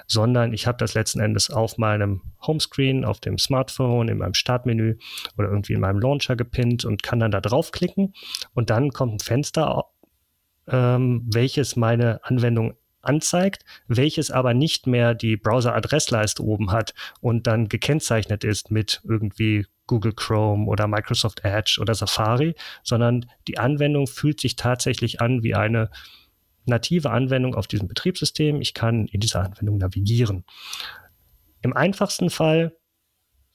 sondern 0.08 0.54
ich 0.54 0.68
habe 0.68 0.78
das 0.78 0.94
letzten 0.94 1.20
Endes 1.20 1.50
auf 1.50 1.78
meinem 1.78 2.22
Homescreen, 2.46 3.06
auf 3.06 3.20
dem 3.20 3.38
Smartphone, 3.38 4.08
in 4.08 4.20
meinem 4.20 4.34
Startmenü 4.34 4.98
oder 5.38 5.50
irgendwie 5.50 5.74
in 5.74 5.82
meinem 5.82 6.00
Launcher 6.00 6.36
gepinnt 6.36 6.86
und 6.86 7.04
kann 7.04 7.20
dann 7.20 7.32
da 7.32 7.42
draufklicken. 7.42 8.14
Und 8.54 8.70
dann 8.70 8.92
kommt 8.92 9.14
ein 9.14 9.20
Fenster, 9.20 9.86
ähm, 10.68 11.28
welches 11.32 11.76
meine 11.76 12.24
Anwendung 12.24 12.76
anzeigt, 13.02 13.64
welches 13.88 14.32
aber 14.32 14.54
nicht 14.54 14.88
mehr 14.88 15.14
die 15.14 15.38
Browser-Adressleiste 15.38 16.44
oben 16.44 16.72
hat 16.72 16.94
und 17.22 17.48
dann 17.48 17.70
gekennzeichnet 17.70 18.44
ist 18.44 18.72
mit 18.72 19.02
irgendwie 19.04 19.66
Google 19.88 20.14
Chrome 20.14 20.66
oder 20.66 20.88
Microsoft 20.88 21.44
Edge 21.44 21.78
oder 21.80 21.94
Safari, 21.94 22.56
sondern 22.84 23.28
die 23.48 23.58
Anwendung 23.58 24.08
fühlt 24.08 24.40
sich 24.40 24.56
tatsächlich 24.56 25.22
an 25.22 25.44
wie 25.44 25.56
eine 25.56 25.90
native 26.66 27.12
Anwendung 27.12 27.56
auf 27.56 27.68
diesem 27.68 27.88
Betriebssystem. 27.88 28.62
Ich 28.62 28.74
kann 28.74 29.08
in 29.08 29.20
dieser 29.20 29.42
Anwendung 29.44 29.78
navigieren. 29.78 30.44
Im 31.62 31.74
einfachsten 31.74 32.30
Fall 32.30 32.76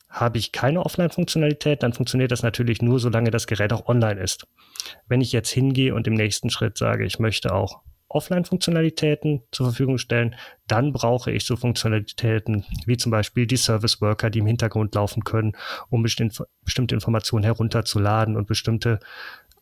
habe 0.08 0.38
ich 0.38 0.50
keine 0.50 0.84
Offline-Funktionalität, 0.84 1.84
dann 1.84 1.92
funktioniert 1.92 2.32
das 2.32 2.42
natürlich 2.42 2.82
nur, 2.82 2.98
solange 2.98 3.30
das 3.30 3.46
Gerät 3.46 3.72
auch 3.72 3.86
online 3.86 4.20
ist. 4.20 4.44
Wenn 5.06 5.20
ich 5.20 5.30
jetzt 5.30 5.50
hingehe 5.50 5.94
und 5.94 6.08
im 6.08 6.14
nächsten 6.14 6.50
Schritt 6.50 6.76
sage, 6.76 7.04
ich 7.04 7.20
möchte 7.20 7.54
auch 7.54 7.82
Offline-Funktionalitäten 8.08 9.42
zur 9.52 9.66
Verfügung 9.66 9.98
stellen, 9.98 10.34
dann 10.66 10.92
brauche 10.92 11.30
ich 11.30 11.44
so 11.44 11.54
Funktionalitäten 11.54 12.64
wie 12.86 12.96
zum 12.96 13.12
Beispiel 13.12 13.46
die 13.46 13.56
Service 13.56 14.00
Worker, 14.00 14.30
die 14.30 14.40
im 14.40 14.46
Hintergrund 14.46 14.96
laufen 14.96 15.22
können, 15.22 15.52
um 15.90 16.02
bestimmte 16.02 16.94
Informationen 16.94 17.44
herunterzuladen 17.44 18.36
und 18.36 18.48
bestimmte 18.48 18.98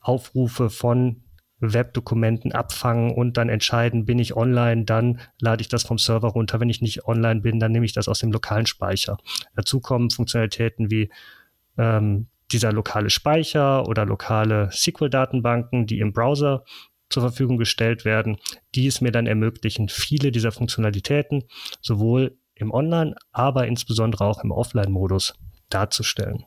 Aufrufe 0.00 0.70
von 0.70 1.24
Webdokumenten 1.60 2.52
abfangen 2.52 3.10
und 3.12 3.36
dann 3.36 3.48
entscheiden, 3.48 4.04
bin 4.04 4.18
ich 4.18 4.36
online, 4.36 4.84
dann 4.84 5.20
lade 5.40 5.60
ich 5.60 5.68
das 5.68 5.82
vom 5.82 5.98
Server 5.98 6.28
runter. 6.28 6.60
Wenn 6.60 6.70
ich 6.70 6.82
nicht 6.82 7.06
online 7.06 7.40
bin, 7.40 7.58
dann 7.58 7.72
nehme 7.72 7.84
ich 7.84 7.92
das 7.92 8.08
aus 8.08 8.20
dem 8.20 8.32
lokalen 8.32 8.66
Speicher. 8.66 9.18
Dazu 9.56 9.80
kommen 9.80 10.10
Funktionalitäten 10.10 10.90
wie 10.90 11.10
ähm, 11.76 12.28
dieser 12.52 12.72
lokale 12.72 13.10
Speicher 13.10 13.86
oder 13.88 14.06
lokale 14.06 14.70
SQL-Datenbanken, 14.72 15.86
die 15.86 16.00
im 16.00 16.12
Browser 16.12 16.64
zur 17.10 17.22
Verfügung 17.22 17.56
gestellt 17.58 18.04
werden, 18.04 18.38
die 18.74 18.86
es 18.86 19.00
mir 19.00 19.12
dann 19.12 19.26
ermöglichen, 19.26 19.88
viele 19.88 20.30
dieser 20.30 20.52
Funktionalitäten 20.52 21.44
sowohl 21.80 22.38
im 22.54 22.70
Online, 22.70 23.14
aber 23.32 23.66
insbesondere 23.66 24.24
auch 24.24 24.42
im 24.42 24.50
Offline-Modus 24.50 25.34
darzustellen. 25.70 26.44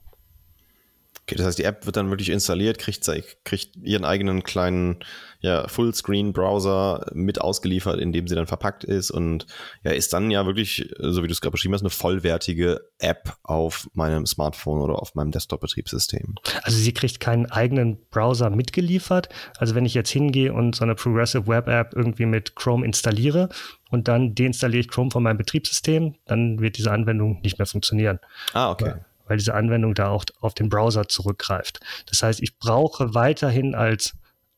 Okay, 1.24 1.36
das 1.36 1.46
heißt, 1.46 1.60
die 1.60 1.64
App 1.64 1.86
wird 1.86 1.98
dann 1.98 2.10
wirklich 2.10 2.30
installiert, 2.30 2.80
kriegt, 2.80 3.10
kriegt 3.46 3.76
ihren 3.78 4.06
eigenen 4.06 4.44
kleinen 4.44 5.00
ja, 5.40 5.68
Fullscreen-Browser 5.68 7.12
mit 7.14 7.42
ausgeliefert, 7.42 8.00
in 8.00 8.12
dem 8.12 8.28
sie 8.28 8.36
dann 8.36 8.48
verpackt 8.48 8.84
ist 8.84 9.12
und 9.12 9.46
ja, 9.84 9.92
ist 9.92 10.14
dann 10.14 10.30
ja 10.30 10.46
wirklich, 10.46 10.94
so 11.00 11.24
wie 11.24 11.28
du 11.28 11.34
es 11.34 11.42
gerade 11.42 11.52
beschrieben 11.52 11.74
hast, 11.74 11.82
eine 11.82 11.90
vollwertige 11.90 12.82
App 13.00 13.36
auf 13.44 13.90
meinem 13.94 14.26
Smartphone 14.26 14.82
oder 14.82 15.02
auf 15.02 15.16
meinem 15.16 15.32
Desktop-Betriebssystem. 15.32 16.36
Also 16.64 16.78
sie 16.78 16.94
kriegt 16.94 17.20
keinen 17.20 17.48
eigenen 17.48 17.98
Browser 18.10 18.50
mitgeliefert. 18.50 19.30
Also 19.58 19.74
wenn 19.74 19.86
ich 19.86 19.94
jetzt 19.94 20.12
hingehe 20.12 20.54
und 20.54 20.76
so 20.76 20.84
eine 20.84 20.96
Progressive 20.96 21.48
Web 21.48 21.68
App 21.68 21.94
irgendwie 21.96 22.26
mit 22.26 22.56
Chrome 22.56 22.86
installiere 22.86 23.50
und 23.90 24.08
dann 24.08 24.36
deinstalliere 24.36 24.82
ich 24.82 24.90
Chrome 24.90 25.12
von 25.12 25.24
meinem 25.24 25.38
Betriebssystem, 25.38 26.16
dann 26.26 26.60
wird 26.60 26.78
diese 26.78 26.92
Anwendung 26.92 27.42
nicht 27.42 27.58
mehr 27.58 27.66
funktionieren. 27.66 28.20
Ah, 28.54 28.72
okay. 28.72 28.88
Ja 28.88 29.06
weil 29.28 29.38
diese 29.38 29.54
Anwendung 29.54 29.94
da 29.94 30.10
auch 30.10 30.26
auf 30.40 30.54
den 30.54 30.70
Browser 30.70 31.08
zurückgreift. 31.08 31.80
Das 32.08 32.24
heißt, 32.24 32.42
ich 32.42 32.58
brauche 32.58 33.14
weiterhin 33.14 33.76
als 33.76 34.14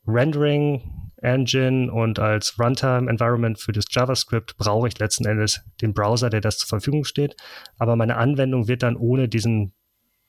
Rendering 0.05 0.81
Engine 1.23 1.91
und 1.91 2.19
als 2.19 2.59
Runtime 2.59 3.09
Environment 3.09 3.57
für 3.57 3.71
das 3.71 3.85
JavaScript 3.89 4.57
brauche 4.57 4.89
ich 4.89 4.99
letzten 4.99 5.25
Endes 5.25 5.61
den 5.81 5.93
Browser, 5.93 6.29
der 6.29 6.41
das 6.41 6.57
zur 6.57 6.67
Verfügung 6.67 7.05
steht. 7.05 7.35
Aber 7.77 7.95
meine 7.95 8.17
Anwendung 8.17 8.67
wird 8.67 8.83
dann 8.83 8.97
ohne 8.97 9.29
diesen 9.29 9.73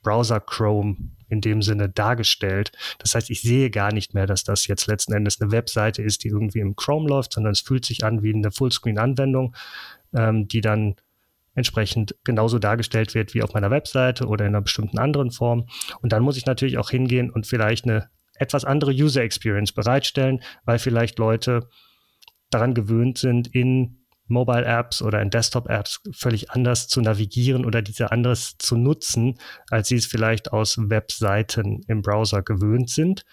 Browser 0.02 0.38
Chrome 0.38 0.96
in 1.28 1.40
dem 1.40 1.62
Sinne 1.62 1.88
dargestellt. 1.88 2.70
Das 2.98 3.14
heißt, 3.14 3.30
ich 3.30 3.42
sehe 3.42 3.70
gar 3.70 3.92
nicht 3.92 4.14
mehr, 4.14 4.26
dass 4.26 4.44
das 4.44 4.68
jetzt 4.68 4.86
letzten 4.86 5.14
Endes 5.14 5.40
eine 5.40 5.50
Webseite 5.50 6.02
ist, 6.02 6.22
die 6.22 6.28
irgendwie 6.28 6.60
im 6.60 6.76
Chrome 6.76 7.08
läuft, 7.08 7.32
sondern 7.32 7.52
es 7.52 7.60
fühlt 7.60 7.84
sich 7.84 8.04
an 8.04 8.22
wie 8.22 8.32
eine 8.32 8.52
Fullscreen-Anwendung, 8.52 9.56
ähm, 10.14 10.46
die 10.46 10.60
dann 10.60 10.94
entsprechend 11.54 12.14
genauso 12.24 12.58
dargestellt 12.58 13.14
wird 13.14 13.34
wie 13.34 13.42
auf 13.42 13.54
meiner 13.54 13.70
Webseite 13.70 14.26
oder 14.26 14.44
in 14.44 14.54
einer 14.54 14.62
bestimmten 14.62 14.98
anderen 14.98 15.30
Form. 15.30 15.66
Und 16.00 16.12
dann 16.12 16.22
muss 16.22 16.36
ich 16.36 16.46
natürlich 16.46 16.78
auch 16.78 16.90
hingehen 16.90 17.30
und 17.30 17.46
vielleicht 17.46 17.84
eine 17.84 18.08
etwas 18.36 18.64
andere 18.64 18.90
User 18.90 19.22
Experience 19.22 19.72
bereitstellen, 19.72 20.40
weil 20.64 20.78
vielleicht 20.78 21.18
Leute 21.18 21.68
daran 22.50 22.74
gewöhnt 22.74 23.18
sind, 23.18 23.48
in 23.48 24.04
Mobile 24.26 24.64
Apps 24.64 25.02
oder 25.02 25.20
in 25.20 25.30
Desktop 25.30 25.68
Apps 25.68 26.00
völlig 26.12 26.50
anders 26.50 26.88
zu 26.88 27.00
navigieren 27.00 27.64
oder 27.64 27.82
diese 27.82 28.10
anders 28.10 28.56
zu 28.58 28.76
nutzen, 28.76 29.38
als 29.70 29.88
sie 29.88 29.96
es 29.96 30.06
vielleicht 30.06 30.52
aus 30.52 30.78
Webseiten 30.78 31.82
im 31.88 32.00
Browser 32.00 32.42
gewöhnt 32.42 32.90
sind. 32.90 33.24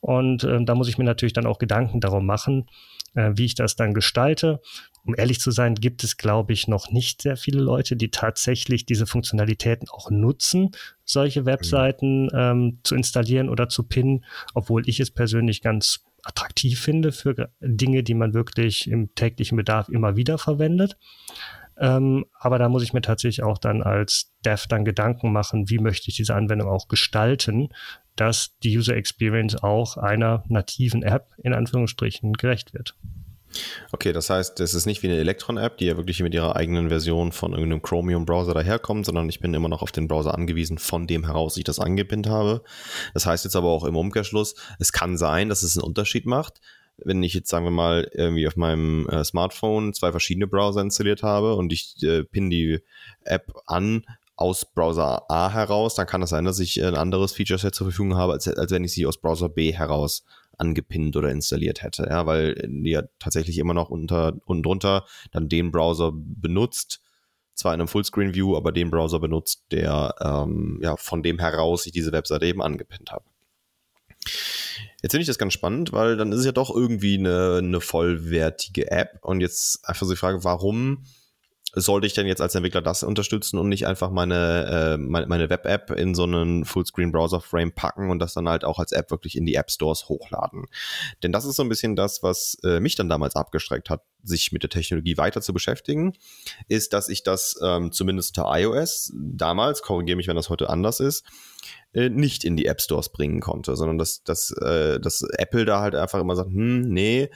Und 0.00 0.42
äh, 0.42 0.64
da 0.64 0.74
muss 0.74 0.88
ich 0.88 0.98
mir 0.98 1.04
natürlich 1.04 1.32
dann 1.32 1.46
auch 1.46 1.58
Gedanken 1.58 2.00
darum 2.00 2.26
machen, 2.26 2.66
äh, 3.14 3.30
wie 3.34 3.44
ich 3.44 3.54
das 3.54 3.76
dann 3.76 3.94
gestalte 3.94 4.60
um 5.04 5.14
ehrlich 5.16 5.40
zu 5.40 5.50
sein, 5.50 5.74
gibt 5.74 6.04
es, 6.04 6.16
glaube 6.16 6.52
ich, 6.52 6.68
noch 6.68 6.90
nicht 6.90 7.22
sehr 7.22 7.36
viele 7.36 7.60
Leute, 7.60 7.96
die 7.96 8.10
tatsächlich 8.10 8.86
diese 8.86 9.06
Funktionalitäten 9.06 9.88
auch 9.88 10.10
nutzen, 10.10 10.70
solche 11.04 11.44
Webseiten 11.44 12.28
ähm, 12.34 12.78
zu 12.84 12.94
installieren 12.94 13.48
oder 13.48 13.68
zu 13.68 13.82
pinnen, 13.82 14.24
obwohl 14.54 14.88
ich 14.88 15.00
es 15.00 15.10
persönlich 15.10 15.60
ganz 15.60 16.04
attraktiv 16.24 16.80
finde 16.80 17.10
für 17.10 17.50
Dinge, 17.60 18.04
die 18.04 18.14
man 18.14 18.32
wirklich 18.32 18.88
im 18.88 19.14
täglichen 19.14 19.56
Bedarf 19.56 19.88
immer 19.88 20.16
wieder 20.16 20.38
verwendet. 20.38 20.96
Ähm, 21.78 22.26
aber 22.38 22.58
da 22.58 22.68
muss 22.68 22.82
ich 22.82 22.92
mir 22.92 23.00
tatsächlich 23.00 23.42
auch 23.42 23.58
dann 23.58 23.82
als 23.82 24.32
Dev 24.44 24.66
dann 24.68 24.84
Gedanken 24.84 25.32
machen, 25.32 25.68
wie 25.68 25.78
möchte 25.78 26.10
ich 26.10 26.16
diese 26.16 26.34
Anwendung 26.34 26.68
auch 26.68 26.86
gestalten, 26.86 27.70
dass 28.14 28.56
die 28.62 28.76
User 28.76 28.94
Experience 28.94 29.56
auch 29.56 29.96
einer 29.96 30.44
nativen 30.48 31.02
App 31.02 31.30
in 31.42 31.54
Anführungsstrichen 31.54 32.34
gerecht 32.34 32.74
wird. 32.74 32.94
Okay, 33.92 34.12
das 34.12 34.30
heißt, 34.30 34.60
es 34.60 34.74
ist 34.74 34.86
nicht 34.86 35.02
wie 35.02 35.08
eine 35.08 35.18
Electron-App, 35.18 35.78
die 35.78 35.86
ja 35.86 35.96
wirklich 35.96 36.20
mit 36.20 36.34
ihrer 36.34 36.56
eigenen 36.56 36.88
Version 36.88 37.32
von 37.32 37.52
irgendeinem 37.52 37.82
Chromium-Browser 37.82 38.54
daherkommt, 38.54 39.06
sondern 39.06 39.28
ich 39.28 39.40
bin 39.40 39.54
immer 39.54 39.68
noch 39.68 39.82
auf 39.82 39.92
den 39.92 40.08
Browser 40.08 40.34
angewiesen, 40.34 40.78
von 40.78 41.06
dem 41.06 41.24
heraus 41.24 41.56
ich 41.56 41.64
das 41.64 41.78
angepinnt 41.78 42.28
habe. 42.28 42.62
Das 43.14 43.26
heißt 43.26 43.44
jetzt 43.44 43.56
aber 43.56 43.68
auch 43.68 43.84
im 43.84 43.96
Umkehrschluss, 43.96 44.54
es 44.78 44.92
kann 44.92 45.16
sein, 45.16 45.48
dass 45.48 45.62
es 45.62 45.76
einen 45.76 45.84
Unterschied 45.84 46.26
macht, 46.26 46.60
wenn 46.98 47.22
ich 47.22 47.34
jetzt, 47.34 47.48
sagen 47.48 47.64
wir 47.64 47.70
mal, 47.70 48.08
irgendwie 48.12 48.46
auf 48.46 48.56
meinem 48.56 49.08
äh, 49.08 49.24
Smartphone 49.24 49.94
zwei 49.94 50.10
verschiedene 50.10 50.46
Browser 50.46 50.80
installiert 50.80 51.22
habe 51.22 51.54
und 51.54 51.72
ich 51.72 51.96
äh, 52.02 52.24
pinne 52.24 52.50
die 52.50 52.80
App 53.24 53.52
an 53.66 54.04
aus 54.36 54.64
Browser 54.64 55.30
A 55.30 55.52
heraus, 55.52 55.94
dann 55.94 56.06
kann 56.06 56.22
es 56.22 56.30
sein, 56.30 56.44
dass 56.44 56.58
ich 56.58 56.82
ein 56.82 56.94
anderes 56.94 57.32
Feature-Set 57.32 57.74
zur 57.74 57.86
Verfügung 57.86 58.16
habe, 58.16 58.32
als, 58.32 58.48
als 58.48 58.72
wenn 58.72 58.84
ich 58.84 58.92
sie 58.92 59.06
aus 59.06 59.18
Browser 59.18 59.48
B 59.48 59.72
heraus 59.72 60.24
angepinnt 60.58 61.16
oder 61.16 61.30
installiert 61.30 61.82
hätte, 61.82 62.06
ja, 62.08 62.26
weil 62.26 62.54
die 62.68 62.90
ja 62.90 63.02
tatsächlich 63.18 63.58
immer 63.58 63.74
noch 63.74 63.90
unter 63.90 64.34
unten 64.44 64.62
drunter 64.62 65.06
dann 65.30 65.48
den 65.48 65.70
Browser 65.72 66.12
benutzt, 66.14 67.00
zwar 67.54 67.74
in 67.74 67.80
einem 67.80 67.88
Fullscreen-View, 67.88 68.56
aber 68.56 68.72
den 68.72 68.90
Browser 68.90 69.20
benutzt, 69.20 69.64
der 69.70 70.14
ähm, 70.20 70.78
ja 70.82 70.96
von 70.96 71.22
dem 71.22 71.38
heraus 71.38 71.86
ich 71.86 71.92
diese 71.92 72.12
Webseite 72.12 72.46
eben 72.46 72.62
angepinnt 72.62 73.10
habe. 73.12 73.24
Jetzt 75.02 75.12
finde 75.12 75.22
ich 75.22 75.26
das 75.26 75.38
ganz 75.38 75.52
spannend, 75.52 75.92
weil 75.92 76.16
dann 76.16 76.32
ist 76.32 76.40
es 76.40 76.46
ja 76.46 76.52
doch 76.52 76.74
irgendwie 76.74 77.18
eine, 77.18 77.58
eine 77.58 77.80
vollwertige 77.80 78.90
App 78.90 79.18
und 79.22 79.40
jetzt 79.40 79.86
einfach 79.88 80.06
so 80.06 80.12
die 80.12 80.18
Frage, 80.18 80.44
warum 80.44 81.04
sollte 81.74 82.06
ich 82.06 82.12
denn 82.12 82.26
jetzt 82.26 82.42
als 82.42 82.54
Entwickler 82.54 82.82
das 82.82 83.02
unterstützen 83.02 83.58
und 83.58 83.68
nicht 83.68 83.86
einfach 83.86 84.10
meine, 84.10 84.96
äh, 84.96 84.96
meine, 84.98 85.26
meine 85.26 85.48
Web-App 85.48 85.90
in 85.92 86.14
so 86.14 86.24
einen 86.24 86.64
Fullscreen-Browser-Frame 86.64 87.72
packen 87.72 88.10
und 88.10 88.18
das 88.18 88.34
dann 88.34 88.48
halt 88.48 88.64
auch 88.64 88.78
als 88.78 88.92
App 88.92 89.10
wirklich 89.10 89.36
in 89.36 89.46
die 89.46 89.54
App-Stores 89.54 90.08
hochladen? 90.08 90.66
Denn 91.22 91.32
das 91.32 91.44
ist 91.44 91.56
so 91.56 91.62
ein 91.62 91.68
bisschen 91.68 91.96
das, 91.96 92.22
was 92.22 92.58
äh, 92.64 92.80
mich 92.80 92.96
dann 92.96 93.08
damals 93.08 93.36
abgestreckt 93.36 93.88
hat, 93.88 94.02
sich 94.22 94.52
mit 94.52 94.62
der 94.62 94.70
Technologie 94.70 95.16
weiter 95.16 95.40
zu 95.40 95.52
beschäftigen, 95.52 96.12
ist, 96.68 96.92
dass 96.92 97.08
ich 97.08 97.22
das 97.22 97.58
ähm, 97.62 97.90
zumindest 97.90 98.36
unter 98.36 98.58
iOS 98.58 99.12
damals, 99.14 99.82
korrigiere 99.82 100.16
mich, 100.16 100.28
wenn 100.28 100.36
das 100.36 100.48
heute 100.48 100.68
anders 100.68 101.00
ist, 101.00 101.24
äh, 101.94 102.08
nicht 102.08 102.44
in 102.44 102.56
die 102.56 102.66
App 102.66 102.80
Stores 102.80 103.10
bringen 103.10 103.40
konnte, 103.40 103.76
sondern 103.76 103.98
dass, 103.98 104.22
dass, 104.24 104.50
äh, 104.52 104.98
dass 104.98 105.22
Apple 105.36 105.64
da 105.64 105.80
halt 105.80 105.94
einfach 105.94 106.20
immer 106.20 106.36
sagt, 106.36 106.50
hm, 106.50 106.82
nee, 106.82 107.28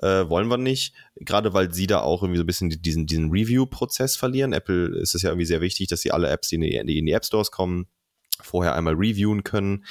äh, 0.00 0.28
wollen 0.28 0.48
wir 0.48 0.58
nicht. 0.58 0.94
Gerade 1.16 1.54
weil 1.54 1.72
sie 1.72 1.86
da 1.86 2.00
auch 2.00 2.22
irgendwie 2.22 2.38
so 2.38 2.42
ein 2.42 2.46
bisschen 2.46 2.70
diesen, 2.70 3.06
diesen 3.06 3.30
Review-Prozess 3.30 4.16
verlieren. 4.16 4.52
Apple 4.52 4.98
ist 4.98 5.14
es 5.14 5.22
ja 5.22 5.30
irgendwie 5.30 5.46
sehr 5.46 5.60
wichtig, 5.60 5.88
dass 5.88 6.00
sie 6.00 6.10
alle 6.10 6.28
Apps, 6.28 6.48
die 6.48 6.56
in 6.56 6.60
die, 6.62 6.82
die 6.84 6.98
in 6.98 7.06
die 7.06 7.12
App 7.12 7.24
Stores 7.24 7.50
kommen, 7.50 7.86
vorher 8.40 8.74
einmal 8.74 8.94
reviewen 8.94 9.44
können. 9.44 9.84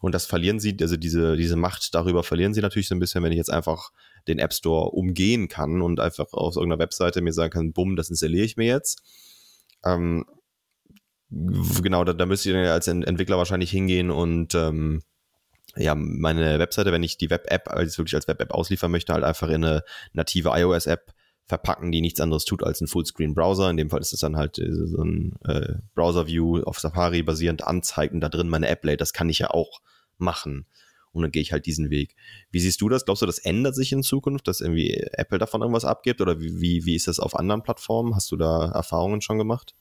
Und 0.00 0.14
das 0.14 0.26
verlieren 0.26 0.60
sie, 0.60 0.76
also 0.80 0.96
diese, 0.96 1.36
diese 1.36 1.56
Macht 1.56 1.94
darüber 1.94 2.22
verlieren 2.22 2.54
sie 2.54 2.62
natürlich 2.62 2.88
so 2.88 2.94
ein 2.94 3.00
bisschen, 3.00 3.22
wenn 3.22 3.32
ich 3.32 3.38
jetzt 3.38 3.52
einfach 3.52 3.90
den 4.26 4.38
App 4.38 4.52
Store 4.52 4.90
umgehen 4.90 5.48
kann 5.48 5.82
und 5.82 6.00
einfach 6.00 6.32
auf 6.32 6.56
irgendeiner 6.56 6.80
Webseite 6.80 7.20
mir 7.20 7.32
sagen 7.32 7.50
kann, 7.50 7.72
bumm, 7.72 7.96
das 7.96 8.10
installiere 8.10 8.44
ich 8.44 8.56
mir 8.56 8.66
jetzt. 8.66 9.02
Ähm, 9.84 10.24
genau, 11.30 12.04
da, 12.04 12.12
da 12.12 12.26
müsste 12.26 12.50
ich 12.50 12.54
dann 12.54 12.64
als 12.66 12.88
Entwickler 12.88 13.38
wahrscheinlich 13.38 13.70
hingehen 13.70 14.10
und 14.10 14.54
ähm, 14.54 15.02
ja, 15.76 15.94
meine 15.94 16.58
Webseite, 16.58 16.92
wenn 16.92 17.02
ich 17.02 17.18
die 17.18 17.30
Web-App 17.30 17.68
also 17.68 17.98
wirklich 17.98 18.14
als 18.14 18.26
Web-App 18.28 18.52
ausliefern 18.52 18.90
möchte, 18.90 19.12
halt 19.12 19.24
einfach 19.24 19.48
in 19.48 19.64
eine 19.64 19.84
native 20.12 20.50
iOS-App 20.50 21.12
verpacken, 21.46 21.92
die 21.92 22.00
nichts 22.00 22.20
anderes 22.20 22.44
tut 22.44 22.62
als 22.62 22.80
ein 22.80 22.88
Fullscreen-Browser. 22.88 23.70
In 23.70 23.76
dem 23.76 23.90
Fall 23.90 24.00
ist 24.00 24.12
es 24.12 24.20
dann 24.20 24.36
halt 24.36 24.58
äh, 24.58 24.70
so 24.70 25.02
ein 25.02 25.36
äh, 25.44 25.74
Browser-View 25.94 26.62
auf 26.62 26.78
Safari 26.78 27.22
basierend 27.22 27.64
anzeigen, 27.64 28.20
da 28.20 28.28
drin 28.28 28.48
meine 28.48 28.68
App-Late. 28.68 28.98
Das 28.98 29.12
kann 29.12 29.30
ich 29.30 29.38
ja 29.38 29.50
auch 29.50 29.80
machen. 30.18 30.66
Und 31.12 31.22
dann 31.22 31.32
gehe 31.32 31.42
ich 31.42 31.52
halt 31.52 31.64
diesen 31.64 31.90
Weg. 31.90 32.16
Wie 32.50 32.60
siehst 32.60 32.80
du 32.80 32.88
das? 32.88 33.06
Glaubst 33.06 33.22
du, 33.22 33.26
das 33.26 33.38
ändert 33.38 33.74
sich 33.74 33.92
in 33.92 34.02
Zukunft, 34.02 34.46
dass 34.46 34.60
irgendwie 34.60 34.92
Apple 35.12 35.38
davon 35.38 35.62
irgendwas 35.62 35.86
abgibt? 35.86 36.20
Oder 36.20 36.38
wie, 36.38 36.60
wie, 36.60 36.84
wie 36.84 36.94
ist 36.94 37.08
das 37.08 37.18
auf 37.18 37.34
anderen 37.34 37.62
Plattformen? 37.62 38.14
Hast 38.14 38.30
du 38.30 38.36
da 38.36 38.70
Erfahrungen 38.72 39.22
schon 39.22 39.38
gemacht? 39.38 39.74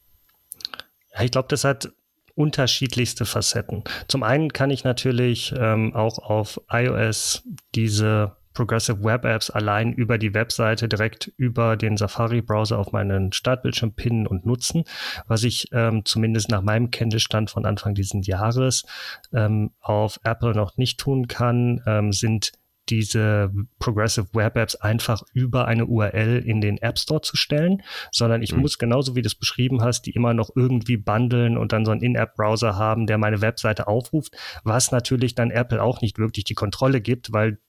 Ja, 1.18 1.24
ich 1.24 1.32
glaube, 1.32 1.48
das 1.50 1.64
hat 1.64 1.90
unterschiedlichste 2.36 3.26
Facetten. 3.26 3.84
Zum 4.08 4.22
einen 4.22 4.54
kann 4.54 4.70
ich 4.70 4.84
natürlich 4.84 5.54
ähm, 5.58 5.96
auch 5.96 6.20
auf 6.20 6.62
iOS 6.70 7.44
diese 7.74 8.38
Progressive 8.54 9.04
Web 9.04 9.26
Apps 9.26 9.50
allein 9.50 9.94
über 9.94 10.18
die 10.18 10.34
Webseite 10.34 10.88
direkt 10.88 11.32
über 11.38 11.78
den 11.78 11.96
Safari-Browser 11.96 12.78
auf 12.78 12.92
meinen 12.92 13.32
Startbildschirm 13.32 13.94
pinnen 13.94 14.26
und 14.26 14.48
nutzen, 14.48 14.84
was 15.28 15.44
ich 15.44 15.68
ähm, 15.72 16.06
zumindest 16.06 16.50
nach 16.50 16.62
meinem 16.64 16.90
Kenntnisstand 16.90 17.52
von 17.52 17.66
Anfang 17.66 17.94
dieses 17.94 18.26
Jahres 18.26 18.84
ähm, 19.32 19.72
auf 19.80 20.20
Apple 20.24 20.54
noch 20.54 20.76
nicht 20.78 21.00
tun 21.00 21.28
kann, 21.28 21.84
ähm, 21.86 22.12
sind 22.14 22.52
diese 22.90 23.52
Progressive 23.80 24.28
Web 24.34 24.58
Apps 24.58 24.76
einfach 24.76 25.24
über 25.34 25.68
eine 25.68 25.86
URL 25.86 26.44
in 26.46 26.62
den 26.62 26.78
App 26.78 26.98
Store 27.00 27.22
zu 27.22 27.36
stellen, 27.38 27.84
sondern 28.12 28.42
ich 28.42 28.54
mhm. 28.54 28.62
muss 28.62 28.78
genauso 28.78 29.16
wie 29.16 29.22
du 29.22 29.28
es 29.28 29.36
beschrieben 29.36 29.82
hast, 29.82 30.04
die 30.04 30.12
immer 30.12 30.34
noch 30.34 30.50
irgendwie 30.56 30.98
bundeln 30.98 31.58
und 31.58 31.74
dann 31.74 31.86
so 31.86 31.92
einen 31.92 32.02
In-App-Browser 32.02 32.76
haben, 32.76 33.08
der 33.08 33.18
meine 33.18 33.42
Webseite 33.42 33.88
aufruft, 33.88 34.36
was 34.64 34.92
natürlich 34.92 35.36
dann 35.36 35.52
Apple 35.52 35.82
auch 35.82 36.02
nicht 36.02 36.18
wirklich 36.18 36.46
die 36.46 36.56
Kontrolle 36.56 37.02
gibt, 37.02 37.34
weil 37.34 37.60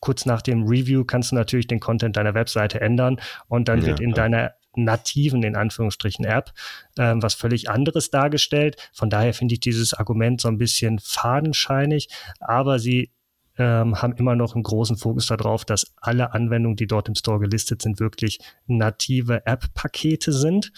kurz 0.00 0.26
nach 0.26 0.42
dem 0.42 0.64
Review 0.64 1.04
kannst 1.04 1.30
du 1.30 1.36
natürlich 1.36 1.66
den 1.66 1.80
Content 1.80 2.16
deiner 2.16 2.34
Webseite 2.34 2.80
ändern 2.80 3.20
und 3.46 3.68
dann 3.68 3.80
ja, 3.80 3.86
wird 3.86 4.00
in 4.00 4.12
deiner 4.12 4.52
nativen, 4.74 5.42
in 5.42 5.56
Anführungsstrichen, 5.56 6.24
App, 6.24 6.52
ähm, 6.98 7.22
was 7.22 7.34
völlig 7.34 7.68
anderes 7.70 8.10
dargestellt. 8.10 8.76
Von 8.92 9.10
daher 9.10 9.34
finde 9.34 9.54
ich 9.54 9.60
dieses 9.60 9.94
Argument 9.94 10.40
so 10.40 10.48
ein 10.48 10.58
bisschen 10.58 10.98
fadenscheinig, 10.98 12.08
aber 12.40 12.78
sie 12.78 13.10
ähm, 13.58 14.00
haben 14.00 14.14
immer 14.14 14.36
noch 14.36 14.54
einen 14.54 14.62
großen 14.62 14.96
Fokus 14.96 15.26
darauf, 15.26 15.64
dass 15.64 15.92
alle 16.00 16.32
Anwendungen, 16.32 16.76
die 16.76 16.86
dort 16.86 17.08
im 17.08 17.14
Store 17.14 17.40
gelistet 17.40 17.82
sind, 17.82 18.00
wirklich 18.00 18.38
native 18.66 19.44
App-Pakete 19.46 20.32
sind. 20.32 20.72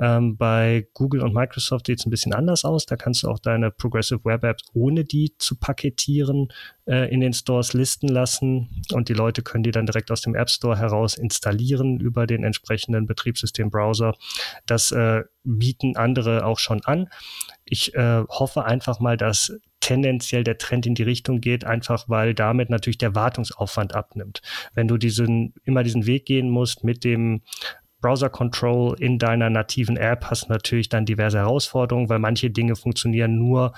Ähm, 0.00 0.36
bei 0.36 0.86
Google 0.92 1.22
und 1.22 1.34
Microsoft 1.34 1.86
sieht 1.86 2.00
es 2.00 2.06
ein 2.06 2.10
bisschen 2.10 2.34
anders 2.34 2.64
aus. 2.64 2.86
Da 2.86 2.96
kannst 2.96 3.22
du 3.22 3.28
auch 3.28 3.38
deine 3.38 3.70
Progressive 3.70 4.24
Web 4.24 4.44
Apps 4.44 4.62
ohne 4.74 5.04
die 5.04 5.34
zu 5.38 5.56
paketieren 5.56 6.48
äh, 6.86 7.12
in 7.12 7.20
den 7.20 7.32
Stores 7.32 7.72
listen 7.72 8.08
lassen 8.08 8.82
und 8.92 9.08
die 9.08 9.14
Leute 9.14 9.42
können 9.42 9.62
die 9.62 9.70
dann 9.70 9.86
direkt 9.86 10.10
aus 10.10 10.20
dem 10.20 10.34
App 10.34 10.50
Store 10.50 10.78
heraus 10.78 11.16
installieren 11.16 11.98
über 11.98 12.26
den 12.26 12.44
entsprechenden 12.44 13.06
Betriebssystem-Browser. 13.06 14.14
Das 14.66 14.92
äh, 14.92 15.22
bieten 15.44 15.96
andere 15.96 16.44
auch 16.44 16.58
schon 16.58 16.84
an. 16.84 17.08
Ich 17.64 17.94
äh, 17.94 18.24
hoffe 18.28 18.64
einfach 18.64 19.00
mal, 19.00 19.16
dass 19.16 19.58
tendenziell 19.80 20.44
der 20.44 20.58
Trend 20.58 20.86
in 20.86 20.94
die 20.94 21.02
Richtung 21.02 21.40
geht, 21.40 21.64
einfach 21.64 22.08
weil 22.08 22.34
damit 22.34 22.70
natürlich 22.70 22.98
der 22.98 23.14
Wartungsaufwand 23.14 23.94
abnimmt. 23.94 24.42
Wenn 24.74 24.88
du 24.88 24.96
diesen, 24.96 25.54
immer 25.64 25.82
diesen 25.82 26.06
Weg 26.06 26.26
gehen 26.26 26.50
musst 26.50 26.84
mit 26.84 27.04
dem 27.04 27.42
Browser 28.00 28.30
Control 28.30 28.94
in 29.00 29.18
deiner 29.18 29.50
nativen 29.50 29.96
App, 29.96 30.26
hast 30.26 30.44
du 30.44 30.52
natürlich 30.52 30.88
dann 30.88 31.04
diverse 31.04 31.38
Herausforderungen, 31.38 32.08
weil 32.08 32.20
manche 32.20 32.50
Dinge 32.50 32.76
funktionieren 32.76 33.38
nur 33.38 33.72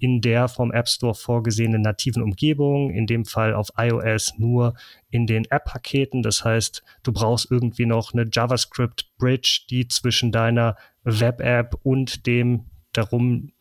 in 0.00 0.20
der 0.20 0.48
vom 0.48 0.72
App 0.72 0.88
Store 0.88 1.14
vorgesehenen 1.14 1.82
nativen 1.82 2.22
Umgebung, 2.22 2.90
in 2.90 3.06
dem 3.06 3.24
Fall 3.24 3.54
auf 3.54 3.68
iOS 3.76 4.38
nur 4.38 4.74
in 5.10 5.26
den 5.26 5.44
App-Paketen. 5.44 6.22
Das 6.22 6.44
heißt, 6.44 6.82
du 7.02 7.12
brauchst 7.12 7.50
irgendwie 7.50 7.86
noch 7.86 8.12
eine 8.12 8.28
JavaScript-Bridge, 8.32 9.66
die 9.70 9.86
zwischen 9.88 10.32
deiner 10.32 10.76
Web-App 11.04 11.76
und 11.82 12.26
dem 12.26 12.66
darum 12.92 13.52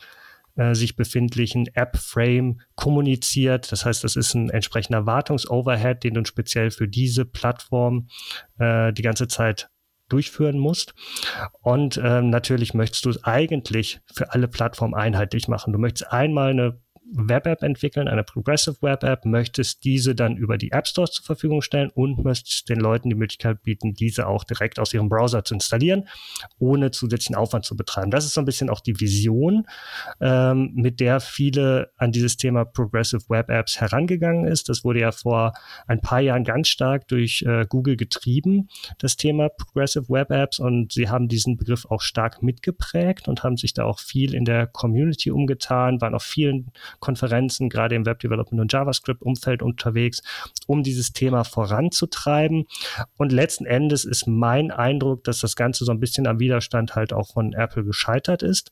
äh, 0.56 0.76
sich 0.76 0.96
befindlichen 0.96 1.68
App-Frame 1.74 2.62
kommuniziert. 2.76 3.72
Das 3.72 3.86
heißt, 3.86 4.04
das 4.04 4.16
ist 4.16 4.34
ein 4.34 4.50
entsprechender 4.50 5.06
Wartungsoverhead, 5.06 6.04
den 6.04 6.16
du 6.16 6.26
speziell 6.26 6.72
für 6.72 6.88
diese 6.88 7.26
Plattform 7.26 8.08
äh, 8.60 8.94
die 8.94 9.02
ganze 9.02 9.28
Zeit 9.28 9.70
durchführen 10.10 10.58
musst. 10.58 10.94
Und 11.62 12.00
ähm, 12.04 12.30
natürlich 12.30 12.74
möchtest 12.74 13.06
du 13.06 13.10
es 13.10 13.24
eigentlich 13.24 14.02
für 14.14 14.34
alle 14.34 14.48
Plattformen 14.48 14.94
einheitlich 14.94 15.48
machen. 15.48 15.74
Du 15.74 15.80
möchtest 15.80 16.12
einmal 16.12 16.52
eine 16.52 16.82
Web-App 17.12 17.62
entwickeln, 17.62 18.08
eine 18.08 18.24
Progressive 18.24 18.78
Web-App, 18.82 19.26
möchtest 19.26 19.84
diese 19.84 20.16
dann 20.16 20.38
über 20.38 20.58
die 20.58 20.72
App 20.72 20.88
Stores 20.88 21.12
zur 21.12 21.26
Verfügung 21.26 21.62
stellen 21.62 21.90
und 21.94 22.24
möchtest 22.24 22.70
den 22.70 22.80
Leuten 22.80 23.10
die 23.10 23.16
Möglichkeit 23.16 23.64
bieten, 23.64 23.94
diese 23.94 24.28
auch 24.28 24.44
direkt 24.44 24.80
aus 24.80 24.94
ihrem 24.94 25.10
Browser 25.10 25.44
zu 25.44 25.54
installieren, 25.54 26.08
ohne 26.60 26.92
zusätzlichen 26.92 27.36
Aufwand 27.36 27.66
zu 27.66 27.76
betreiben. 27.76 28.12
Das 28.12 28.26
ist 28.26 28.34
so 28.34 28.42
ein 28.42 28.46
bisschen 28.46 28.70
auch 28.70 28.80
die 28.80 29.00
Vision, 29.00 29.68
ähm, 30.20 30.72
mit 30.74 31.00
der 31.00 31.20
viele 31.20 31.92
an 31.98 32.12
dieses 32.12 32.38
Thema 32.38 32.66
Progressive 32.66 33.30
Web 33.30 33.50
Apps 33.50 33.80
herangegangen 33.82 34.46
ist. 34.46 34.70
Das 34.70 34.84
wurde 34.84 35.02
ja 35.02 35.12
vor 35.12 35.54
ein 35.88 36.02
paar 36.02 36.22
Jahren 36.22 36.44
ganz 36.44 36.70
stark 36.70 37.08
durch 37.08 37.44
äh, 37.44 37.66
Google 37.68 37.98
getrieben, 37.98 38.70
das 39.00 39.18
Thema 39.18 39.50
Progressive 39.50 40.10
Web 40.10 40.32
Apps 40.32 40.60
und 40.60 40.94
sie 40.94 41.10
haben 41.10 41.28
diesen 41.28 41.58
Begriff 41.58 41.86
auch 41.86 42.02
stark 42.02 42.42
mitgeprägt 42.42 43.28
und 43.28 43.44
haben 43.44 43.58
sich 43.58 43.74
da 43.74 43.84
auch 43.84 44.00
viel 44.00 44.34
in 44.34 44.46
der 44.46 44.68
Community 44.68 45.32
umgetan, 45.32 46.00
waren 46.02 46.16
auf 46.16 46.24
vielen 46.24 46.72
Konferenzen, 47.02 47.68
gerade 47.68 47.96
im 47.96 48.06
Web 48.06 48.20
Development 48.20 48.62
und 48.62 48.72
JavaScript-Umfeld 48.72 49.62
unterwegs, 49.62 50.22
um 50.68 50.84
dieses 50.84 51.12
Thema 51.12 51.44
voranzutreiben. 51.44 52.66
Und 53.18 53.34
letzten 53.34 53.66
Endes 53.66 54.06
ist 54.06 54.28
mein 54.28 54.72
Eindruck, 54.72 55.26
dass 55.26 55.40
das 55.40 55.58
Ganze 55.58 55.84
so 55.84 55.92
ein 55.92 56.00
bisschen 56.00 56.28
am 56.28 56.40
Widerstand 56.40 56.96
halt 56.96 57.12
auch 57.12 57.34
von 57.34 57.54
Apple 57.54 57.84
gescheitert 57.84 58.44
ist. 58.44 58.72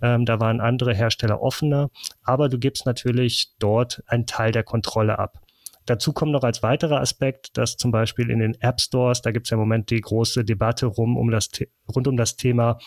Ähm, 0.00 0.24
da 0.24 0.40
waren 0.40 0.60
andere 0.60 0.94
Hersteller 0.94 1.42
offener, 1.42 1.90
aber 2.22 2.48
du 2.48 2.58
gibst 2.58 2.86
natürlich 2.86 3.52
dort 3.58 4.02
einen 4.06 4.26
Teil 4.26 4.52
der 4.52 4.64
Kontrolle 4.64 5.18
ab. 5.18 5.40
Dazu 5.86 6.12
kommt 6.12 6.32
noch 6.32 6.44
als 6.44 6.62
weiterer 6.62 7.00
Aspekt, 7.00 7.58
dass 7.58 7.76
zum 7.76 7.90
Beispiel 7.90 8.30
in 8.30 8.38
den 8.38 8.58
App 8.60 8.80
Stores, 8.80 9.20
da 9.20 9.32
gibt 9.32 9.46
es 9.46 9.50
ja 9.50 9.56
im 9.56 9.60
Moment 9.60 9.90
die 9.90 10.00
große 10.00 10.44
Debatte 10.44 10.86
rum 10.86 11.16
um 11.16 11.30
das, 11.30 11.50
rund 11.94 12.08
um 12.08 12.16
das 12.16 12.36
Thema 12.36 12.78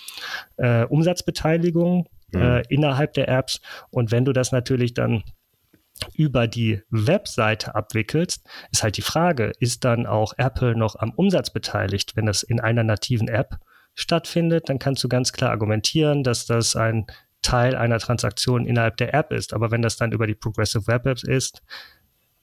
äh, 0.57 0.83
Umsatzbeteiligung 0.85 2.07
mhm. 2.31 2.41
äh, 2.41 2.61
innerhalb 2.69 3.13
der 3.13 3.27
Apps. 3.27 3.61
Und 3.89 4.11
wenn 4.11 4.25
du 4.25 4.33
das 4.33 4.51
natürlich 4.51 4.93
dann 4.93 5.23
über 6.13 6.47
die 6.47 6.81
Webseite 6.89 7.75
abwickelst, 7.75 8.47
ist 8.71 8.83
halt 8.83 8.97
die 8.97 9.01
Frage, 9.01 9.51
ist 9.59 9.83
dann 9.83 10.05
auch 10.05 10.33
Apple 10.37 10.75
noch 10.75 10.95
am 10.95 11.11
Umsatz 11.11 11.49
beteiligt, 11.49 12.15
wenn 12.15 12.27
das 12.27 12.43
in 12.43 12.59
einer 12.59 12.83
nativen 12.83 13.27
App 13.27 13.57
stattfindet, 13.95 14.69
dann 14.69 14.77
kannst 14.77 15.03
du 15.03 15.09
ganz 15.09 15.33
klar 15.33 15.49
argumentieren, 15.49 16.23
dass 16.23 16.45
das 16.45 16.75
ein 16.75 17.07
Teil 17.41 17.75
einer 17.75 17.99
Transaktion 17.99 18.65
innerhalb 18.65 18.97
der 18.97 19.13
App 19.13 19.31
ist. 19.31 19.53
Aber 19.53 19.71
wenn 19.71 19.81
das 19.81 19.97
dann 19.97 20.11
über 20.11 20.27
die 20.27 20.35
Progressive 20.35 20.87
Web 20.87 21.05
Apps 21.07 21.23
ist, 21.23 21.63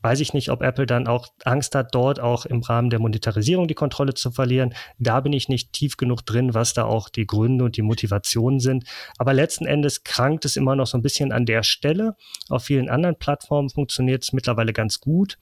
weiß 0.04 0.20
ich 0.20 0.34
nicht, 0.34 0.50
ob 0.50 0.62
Apple 0.62 0.84
dann 0.84 1.06
auch 1.06 1.28
Angst 1.44 1.74
hat, 1.74 1.94
dort 1.94 2.20
auch 2.20 2.44
im 2.44 2.60
Rahmen 2.60 2.90
der 2.90 2.98
Monetarisierung 2.98 3.68
die 3.68 3.74
Kontrolle 3.74 4.12
zu 4.12 4.30
verlieren. 4.30 4.74
Da 4.98 5.20
bin 5.20 5.32
ich 5.32 5.48
nicht 5.48 5.72
tief 5.72 5.96
genug 5.96 6.26
drin, 6.26 6.52
was 6.52 6.74
da 6.74 6.84
auch 6.84 7.08
die 7.08 7.26
Gründe 7.26 7.64
und 7.64 7.78
die 7.78 7.82
Motivationen 7.82 8.60
sind. 8.60 8.84
Aber 9.16 9.32
letzten 9.32 9.64
Endes 9.64 10.04
krankt 10.04 10.44
es 10.44 10.56
immer 10.56 10.76
noch 10.76 10.86
so 10.86 10.98
ein 10.98 11.02
bisschen 11.02 11.32
an 11.32 11.46
der 11.46 11.62
Stelle. 11.62 12.16
Auf 12.50 12.64
vielen 12.64 12.90
anderen 12.90 13.18
Plattformen 13.18 13.70
funktioniert 13.70 14.24
es 14.24 14.34
mittlerweile 14.34 14.74
ganz 14.74 15.00
gut. 15.00 15.38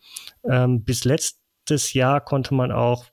Ähm, 0.48 0.84
bis 0.84 1.02
letztes 1.02 1.92
Jahr 1.92 2.20
konnte 2.20 2.54
man 2.54 2.70
auch 2.70 3.06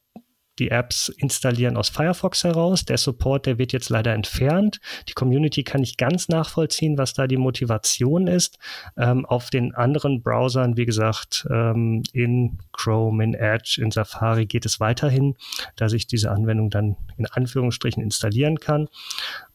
die 0.59 0.71
Apps 0.71 1.09
installieren 1.09 1.77
aus 1.77 1.89
Firefox 1.89 2.43
heraus. 2.43 2.85
Der 2.85 2.97
Support, 2.97 3.45
der 3.45 3.57
wird 3.57 3.73
jetzt 3.73 3.89
leider 3.89 4.13
entfernt. 4.13 4.79
Die 5.07 5.13
Community 5.13 5.63
kann 5.63 5.81
nicht 5.81 5.97
ganz 5.97 6.29
nachvollziehen, 6.29 6.97
was 6.97 7.13
da 7.13 7.27
die 7.27 7.37
Motivation 7.37 8.27
ist. 8.27 8.59
Ähm, 8.97 9.25
auf 9.25 9.49
den 9.49 9.73
anderen 9.73 10.21
Browsern, 10.21 10.77
wie 10.77 10.85
gesagt, 10.85 11.47
ähm, 11.49 12.03
in 12.13 12.59
Chrome, 12.73 13.23
in 13.23 13.33
Edge, 13.33 13.79
in 13.83 13.91
Safari 13.91 14.45
geht 14.45 14.65
es 14.65 14.79
weiterhin, 14.79 15.35
dass 15.75 15.93
ich 15.93 16.07
diese 16.07 16.31
Anwendung 16.31 16.69
dann 16.69 16.97
in 17.17 17.25
Anführungsstrichen 17.25 18.03
installieren 18.03 18.59
kann. 18.59 18.87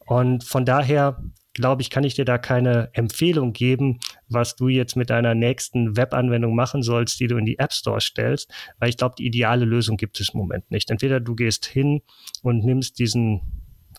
Und 0.07 0.45
von 0.45 0.65
daher 0.65 1.23
glaube 1.55 1.83
ich, 1.83 1.91
kann 1.91 2.05
ich 2.05 2.15
dir 2.15 2.25
da 2.25 2.37
keine 2.37 2.91
Empfehlung 2.93 3.53
geben, 3.53 4.01
was 4.29 4.57
du 4.57 4.69
jetzt 4.69 4.97
mit 4.97 5.11
deiner 5.11 5.35
nächsten 5.35 5.97
Webanwendung 5.97 6.55
machen 6.55 6.83
sollst, 6.83 7.19
die 7.21 7.29
du 7.29 7.37
in 7.37 7.47
die 7.47 7.59
App 7.59 7.73
Store 7.73 8.01
stellst, 8.01 8.53
weil 8.79 8.89
ich 8.89 8.97
glaube, 8.97 9.15
die 9.17 9.27
ideale 9.27 9.65
Lösung 9.65 9.97
gibt 9.97 10.21
es 10.21 10.31
im 10.31 10.39
Moment 10.39 10.71
nicht. 10.71 10.91
Entweder 10.91 11.21
du 11.21 11.35
gehst 11.35 11.65
hin 11.65 12.03
und 12.43 12.65
nimmst 12.65 12.99
diesen 12.99 13.41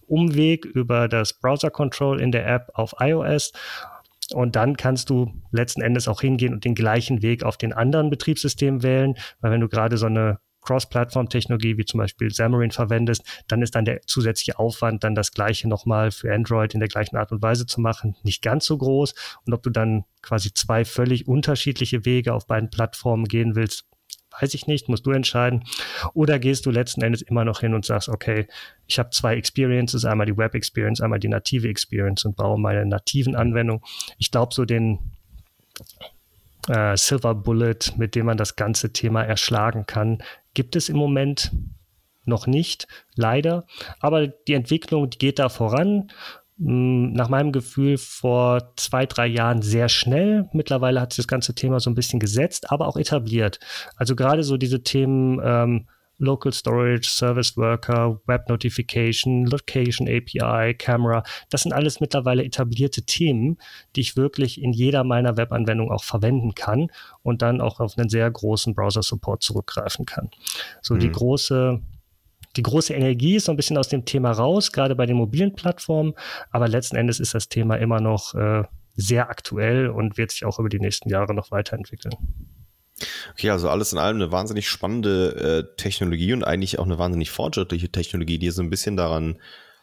Umweg 0.08 0.66
über 0.66 1.08
das 1.08 1.34
Browser 1.34 1.72
Control 1.72 2.22
in 2.22 2.32
der 2.32 2.48
App 2.48 2.70
auf 2.74 2.94
iOS 3.00 3.52
und 4.34 4.56
dann 4.56 4.76
kannst 4.76 5.10
du 5.10 5.32
letzten 5.52 5.82
Endes 5.82 6.08
auch 6.08 6.22
hingehen 6.22 6.54
und 6.54 6.66
den 6.66 6.76
gleichen 6.76 7.22
Weg 7.22 7.44
auf 7.44 7.58
den 7.58 7.74
anderen 7.74 8.10
Betriebssystemen 8.10 8.84
wählen, 8.84 9.16
weil 9.40 9.52
wenn 9.52 9.62
du 9.62 9.70
gerade 9.70 9.98
so 9.98 10.08
eine 10.08 10.40
Cross-Plattform-Technologie 10.66 11.78
wie 11.78 11.86
zum 11.86 12.00
Beispiel 12.00 12.30
Xamarin 12.30 12.72
verwendest, 12.72 13.24
dann 13.48 13.62
ist 13.62 13.76
dann 13.76 13.86
der 13.86 14.02
zusätzliche 14.02 14.60
Aufwand, 14.60 15.04
dann 15.04 15.16
das 15.16 15.32
gleiche 15.32 15.68
nochmal 15.68 16.12
für 16.12 16.34
Android 16.34 16.74
in 16.74 16.80
der 16.80 16.90
gleichen 16.90 17.16
Art 17.16 17.32
und 17.32 17.42
Weise 17.42 17.66
zu 17.66 17.80
machen, 17.82 18.16
nicht 18.24 18.42
ganz 18.42 18.66
so 18.66 18.78
groß. 18.78 19.14
Und 19.46 19.54
ob 19.54 19.64
du 19.64 19.70
dann 19.70 20.06
quasi 20.22 20.54
zwei 20.54 20.86
völlig 20.86 21.28
unterschiedliche 21.28 22.06
Wege 22.06 22.34
auf 22.34 22.48
beiden 22.48 22.70
Plattformen 22.70 23.26
gehen 23.26 23.56
willst, 23.56 23.86
weiß 24.42 24.54
ich 24.54 24.68
nicht, 24.68 24.90
musst 24.90 25.06
du 25.06 25.12
entscheiden. 25.12 25.64
Oder 26.14 26.40
gehst 26.40 26.66
du 26.66 26.72
letzten 26.72 27.02
Endes 27.02 27.22
immer 27.22 27.46
noch 27.46 27.62
hin 27.62 27.74
und 27.74 27.86
sagst, 27.86 28.10
okay, 28.10 28.48
ich 28.86 29.00
habe 29.00 29.10
zwei 29.12 29.36
Experiences, 29.36 30.06
einmal 30.06 30.26
die 30.26 30.38
Web 30.38 30.56
Experience, 30.56 31.02
einmal 31.02 31.20
die 31.20 31.30
native 31.30 31.68
Experience 31.68 32.26
und 32.26 32.36
baue 32.36 32.60
meine 32.60 32.86
nativen 32.86 33.36
Anwendungen. 33.36 33.82
Ich 34.18 34.32
glaube, 34.32 34.54
so 34.54 34.66
den 34.66 35.00
äh, 36.68 36.96
Silver 36.98 37.36
Bullet, 37.36 37.80
mit 37.98 38.16
dem 38.16 38.26
man 38.26 38.38
das 38.38 38.56
ganze 38.56 38.92
Thema 38.94 39.24
erschlagen 39.24 39.86
kann, 39.86 40.20
gibt 40.54 40.76
es 40.76 40.90
im 40.90 40.98
Moment 40.98 41.52
noch 42.26 42.48
nicht, 42.48 42.88
leider. 43.16 43.66
Aber 44.00 44.28
die 44.28 44.54
Entwicklung 44.54 45.10
die 45.10 45.18
geht 45.18 45.40
da 45.40 45.50
voran. 45.50 46.12
Hm, 46.58 47.14
nach 47.14 47.30
meinem 47.30 47.52
Gefühl 47.52 47.98
vor 47.98 48.74
zwei, 48.78 49.06
drei 49.06 49.28
Jahren 49.28 49.62
sehr 49.62 49.90
schnell. 49.90 50.50
Mittlerweile 50.54 51.02
hat 51.02 51.14
sich 51.14 51.24
das 51.24 51.28
ganze 51.28 51.54
Thema 51.54 51.80
so 51.80 51.90
ein 51.90 51.96
bisschen 51.96 52.20
gesetzt, 52.20 52.72
aber 52.72 52.88
auch 52.88 52.98
etabliert. 52.98 53.60
Also 53.96 54.16
gerade 54.16 54.44
so 54.44 54.58
diese 54.58 54.82
Themen 54.82 55.40
ähm, 55.44 55.88
Local 56.18 56.52
Storage, 56.54 57.10
Service 57.10 57.58
Worker, 57.58 58.22
Web 58.26 58.48
Notification, 58.50 59.46
Location 59.46 60.08
API, 60.08 60.74
Camera. 60.74 61.24
Das 61.50 61.64
sind 61.64 61.74
alles 61.74 62.00
mittlerweile 62.00 62.44
etablierte 62.44 63.04
Themen, 63.04 63.58
die 63.96 64.02
ich 64.02 64.16
wirklich 64.16 64.62
in 64.62 64.72
jeder 64.72 65.04
meiner 65.04 65.38
Webanwendungen 65.38 65.94
auch 65.94 66.04
verwenden 66.04 66.56
kann 66.56 66.88
und 67.24 67.42
dann 67.42 67.62
auch 67.62 67.80
auf 67.80 67.98
einen 67.98 68.10
sehr 68.10 68.30
großen 68.30 68.74
Browser-Support 68.74 69.44
zurückgreifen 69.44 70.06
kann. 70.06 70.30
So 70.82 70.96
mhm. 70.96 71.00
die 71.00 71.12
große 71.12 71.82
die 72.56 72.64
große 72.64 72.94
Energie 72.94 73.36
ist 73.36 73.46
so 73.46 73.52
ein 73.52 73.58
bisschen 73.58 73.78
aus 73.78 73.90
dem 73.90 74.06
Thema 74.06 74.32
raus, 74.32 74.72
gerade 74.72 74.96
bei 74.96 75.06
den 75.06 75.18
mobilen 75.18 75.56
Plattformen, 75.56 76.14
aber 76.52 76.70
letzten 76.70 76.96
Endes 76.96 77.20
ist 77.20 77.34
das 77.34 77.50
Thema 77.50 77.76
immer 77.76 78.00
noch 78.00 78.34
äh, 78.34 78.64
sehr 78.96 79.30
aktuell 79.30 79.90
und 79.90 80.18
wird 80.18 80.32
sich 80.32 80.46
auch 80.46 80.58
über 80.58 80.70
die 80.70 80.80
nächsten 80.80 81.10
Jahre 81.10 81.34
noch 81.34 81.52
weiterentwickeln. 81.52 82.16
Okay, 83.36 83.50
also 83.50 83.68
alles 83.68 83.92
in 83.92 84.00
allem 84.00 84.16
eine 84.16 84.32
wahnsinnig 84.32 84.70
spannende 84.70 85.68
äh, 85.68 85.76
Technologie 85.76 86.32
und 86.32 86.46
eigentlich 86.46 86.80
auch 86.80 86.86
eine 86.86 86.98
wahnsinnig 86.98 87.32
fortschrittliche 87.32 87.92
Technologie, 87.92 88.40
die 88.40 88.50
so 88.50 88.62
ein 88.62 88.70
bisschen 88.70 88.96
daran 88.96 89.42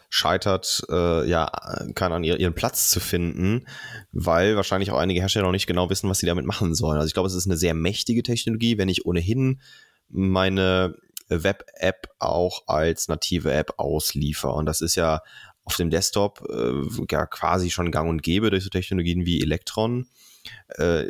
scheitert, 0.09 0.83
äh, 0.89 1.29
ja, 1.29 1.51
kann 1.95 2.15
an 2.15 2.25
ihren 2.25 2.55
Platz 2.55 2.89
zu 2.89 2.99
finden, 2.99 3.67
weil 4.11 4.57
wahrscheinlich 4.57 4.91
auch 4.91 4.97
einige 4.97 5.21
Hersteller 5.21 5.45
noch 5.45 5.53
nicht 5.53 5.67
genau 5.67 5.91
wissen, 5.91 6.09
was 6.09 6.19
sie 6.19 6.27
damit 6.27 6.47
machen 6.47 6.75
sollen. 6.75 6.97
Also 6.97 7.09
ich 7.09 7.13
glaube, 7.13 7.27
es 7.27 7.35
ist 7.35 7.45
eine 7.45 7.59
sehr 7.59 7.75
mächtige 7.75 8.23
Technologie, 8.23 8.79
wenn 8.79 8.89
ich 8.89 9.05
ohnehin 9.05 9.61
meine 10.09 10.95
Web-App 11.29 12.09
auch 12.21 12.63
als 12.69 13.09
native 13.09 13.53
App 13.53 13.75
ausliefer. 13.77 14.55
Und 14.55 14.65
das 14.65 14.81
ist 14.81 14.95
ja 14.97 15.21
auf 15.65 15.77
dem 15.77 15.91
Desktop 15.91 16.43
äh, 16.49 17.05
ja 17.11 17.27
quasi 17.27 17.69
schon 17.69 17.91
gang 17.91 18.09
und 18.09 18.23
gäbe 18.23 18.49
durch 18.49 18.65
so 18.65 18.71
Technologien 18.71 19.27
wie 19.27 19.43
Electron 19.43 20.07
äh, 20.77 21.05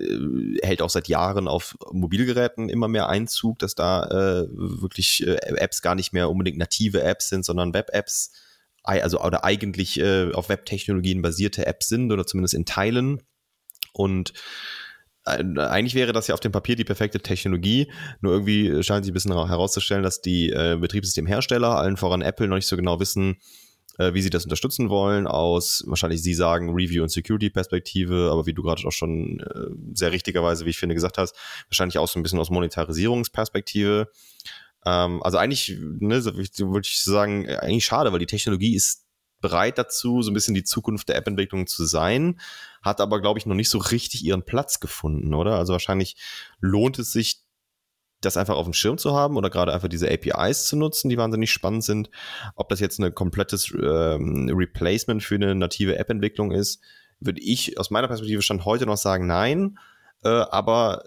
hält 0.63 0.83
auch 0.83 0.91
seit 0.91 1.09
Jahren 1.09 1.49
auf 1.49 1.77
Mobilgeräten 1.93 2.69
immer 2.69 2.89
mehr 2.89 3.09
Einzug, 3.09 3.59
dass 3.59 3.75
da 3.75 4.05
äh, 4.05 4.49
wirklich 4.51 5.27
äh, 5.27 5.37
Apps 5.57 5.83
gar 5.83 5.95
nicht 5.95 6.13
mehr 6.13 6.31
unbedingt 6.31 6.59
native 6.59 7.03
Apps 7.03 7.29
sind, 7.29 7.45
sondern 7.45 7.75
Web-Apps, 7.75 8.33
also 8.83 9.21
oder 9.21 9.45
eigentlich 9.45 9.99
äh, 10.01 10.33
auf 10.33 10.49
Web-Technologien 10.49 11.23
basierte 11.23 11.67
Apps 11.67 11.89
sind 11.89 12.13
oder 12.13 12.27
zumindest 12.27 12.55
in 12.55 12.67
Teilen. 12.67 13.23
Und 13.93 14.33
äh, 15.25 15.43
eigentlich 15.59 15.95
wäre 15.95 16.13
das 16.13 16.27
ja 16.27 16.35
auf 16.35 16.41
dem 16.41 16.53
Papier 16.53 16.77
die 16.77 16.85
perfekte 16.85 17.21
Technologie, 17.21 17.91
nur 18.21 18.33
irgendwie 18.33 18.83
scheint 18.83 19.05
sich 19.05 19.13
ein 19.13 19.15
bisschen 19.15 19.33
herauszustellen, 19.33 20.03
dass 20.03 20.21
die 20.21 20.51
äh, 20.51 20.77
Betriebssystemhersteller, 20.81 21.79
allen 21.79 21.97
voran 21.97 22.23
Apple, 22.23 22.49
noch 22.49 22.57
nicht 22.57 22.67
so 22.67 22.77
genau 22.77 22.99
wissen, 22.99 23.37
äh, 23.99 24.15
wie 24.15 24.23
sie 24.23 24.31
das 24.31 24.45
unterstützen 24.45 24.89
wollen, 24.89 25.27
aus 25.27 25.85
wahrscheinlich 25.87 26.23
Sie 26.23 26.35
sagen 26.35 26.71
Review- 26.71 27.03
und 27.03 27.11
Security-Perspektive, 27.11 28.31
aber 28.31 28.47
wie 28.47 28.55
du 28.55 28.63
gerade 28.63 28.87
auch 28.87 28.93
schon 28.93 29.41
äh, 29.41 29.95
sehr 29.95 30.13
richtigerweise, 30.13 30.65
wie 30.67 30.71
ich 30.71 30.79
finde, 30.79 30.95
gesagt 30.95 31.19
hast, 31.19 31.37
wahrscheinlich 31.69 31.99
auch 31.99 32.09
so 32.09 32.19
ein 32.19 32.23
bisschen 32.23 32.39
aus 32.39 32.51
Monetarisierungsperspektive. 32.51 34.09
Ähm, 34.85 35.23
also 35.23 35.39
eigentlich, 35.39 35.77
ne, 35.79 36.25
würde 36.25 36.87
ich 36.87 37.03
sagen, 37.03 37.49
eigentlich 37.49 37.85
schade, 37.85 38.13
weil 38.13 38.19
die 38.19 38.27
Technologie 38.27 38.75
ist 38.75 39.07
bereit 39.41 39.77
dazu, 39.77 40.23
so 40.23 40.31
ein 40.31 40.35
bisschen 40.35 40.55
die 40.55 40.65
Zukunft 40.65 41.09
der 41.09 41.17
App-Entwicklung 41.17 41.67
zu 41.67 41.85
sein, 41.85 42.41
hat 42.81 43.01
aber, 43.01 43.21
glaube 43.21 43.39
ich, 43.39 43.47
noch 43.47 43.55
nicht 43.55 43.69
so 43.69 43.79
richtig 43.79 44.25
ihren 44.25 44.45
Platz 44.45 44.81
gefunden, 44.81 45.35
oder? 45.35 45.59
Also 45.59 45.73
wahrscheinlich 45.73 46.17
lohnt 46.61 46.99
es 46.99 47.13
sich, 47.13 47.43
das 48.25 48.37
einfach 48.37 48.57
auf 48.57 48.65
dem 48.65 48.73
Schirm 48.73 48.99
zu 48.99 49.15
haben 49.15 49.37
oder 49.37 49.51
gerade 49.51 49.73
einfach 49.73 49.89
diese 49.89 50.11
APIs 50.11 50.67
zu 50.67 50.77
nutzen, 50.77 51.09
die 51.09 51.19
wahnsinnig 51.19 51.51
spannend 51.51 51.85
sind. 51.85 52.11
Ob 52.57 52.69
das 52.69 52.81
jetzt 52.81 52.99
ein 52.99 53.15
komplettes 53.15 53.73
ähm, 53.73 54.51
Replacement 54.53 55.23
für 55.23 55.35
eine 55.35 55.55
native 55.55 55.97
App-Entwicklung 55.97 56.53
ist, 56.53 56.81
würde 57.21 57.41
ich 57.41 57.79
aus 57.79 57.91
meiner 57.91 58.09
Perspektive 58.09 58.43
schon 58.43 58.65
heute 58.65 58.87
noch 58.87 58.97
sagen, 58.97 59.27
nein. 59.27 59.79
Äh, 60.25 60.29
aber 60.29 61.05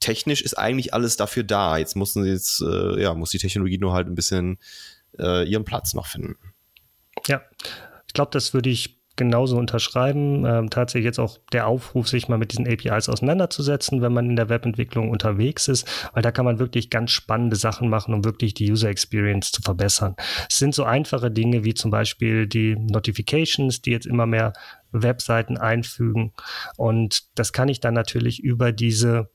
technisch 0.00 0.42
ist 0.42 0.58
eigentlich 0.58 0.94
alles 0.94 1.16
dafür 1.16 1.44
da. 1.44 1.78
Jetzt 1.78 1.96
mussten 1.96 2.24
jetzt, 2.24 2.62
äh, 2.62 3.00
ja, 3.00 3.14
muss 3.14 3.30
die 3.30 3.38
Technologie 3.38 3.78
nur 3.78 3.92
halt 3.92 4.06
ein 4.06 4.14
bisschen 4.14 4.58
äh, 5.18 5.48
ihren 5.48 5.64
Platz 5.64 5.94
noch 5.94 6.06
finden. 6.06 6.36
Ja, 7.26 7.42
ich 8.06 8.14
glaube, 8.14 8.30
das 8.32 8.54
würde 8.54 8.70
ich 8.70 8.97
genauso 9.18 9.58
unterschreiben. 9.58 10.46
Ähm, 10.46 10.70
tatsächlich 10.70 11.04
jetzt 11.04 11.18
auch 11.18 11.38
der 11.52 11.66
Aufruf, 11.66 12.08
sich 12.08 12.28
mal 12.28 12.38
mit 12.38 12.52
diesen 12.52 12.66
APIs 12.66 13.10
auseinanderzusetzen, 13.10 14.00
wenn 14.00 14.14
man 14.14 14.30
in 14.30 14.36
der 14.36 14.48
Webentwicklung 14.48 15.10
unterwegs 15.10 15.68
ist, 15.68 15.86
weil 16.14 16.22
da 16.22 16.30
kann 16.30 16.46
man 16.46 16.58
wirklich 16.58 16.88
ganz 16.88 17.10
spannende 17.10 17.56
Sachen 17.56 17.90
machen, 17.90 18.14
um 18.14 18.24
wirklich 18.24 18.54
die 18.54 18.70
User 18.70 18.88
Experience 18.88 19.52
zu 19.52 19.60
verbessern. 19.60 20.16
Es 20.48 20.58
sind 20.58 20.74
so 20.74 20.84
einfache 20.84 21.30
Dinge 21.30 21.64
wie 21.64 21.74
zum 21.74 21.90
Beispiel 21.90 22.46
die 22.46 22.76
Notifications, 22.76 23.82
die 23.82 23.90
jetzt 23.90 24.06
immer 24.06 24.24
mehr 24.24 24.54
Webseiten 24.92 25.58
einfügen. 25.58 26.32
Und 26.76 27.38
das 27.38 27.52
kann 27.52 27.68
ich 27.68 27.80
dann 27.80 27.94
natürlich 27.94 28.42
über 28.42 28.72
diese 28.72 29.28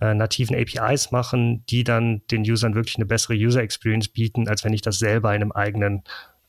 äh, 0.00 0.14
nativen 0.14 0.56
APIs 0.56 1.10
machen, 1.10 1.64
die 1.70 1.84
dann 1.84 2.22
den 2.30 2.42
Usern 2.42 2.74
wirklich 2.74 2.96
eine 2.96 3.06
bessere 3.06 3.34
User 3.34 3.62
Experience 3.62 4.08
bieten, 4.08 4.48
als 4.48 4.64
wenn 4.64 4.72
ich 4.72 4.82
das 4.82 4.98
selber 4.98 5.34
in 5.34 5.42
einem 5.42 5.52
eigenen 5.52 6.02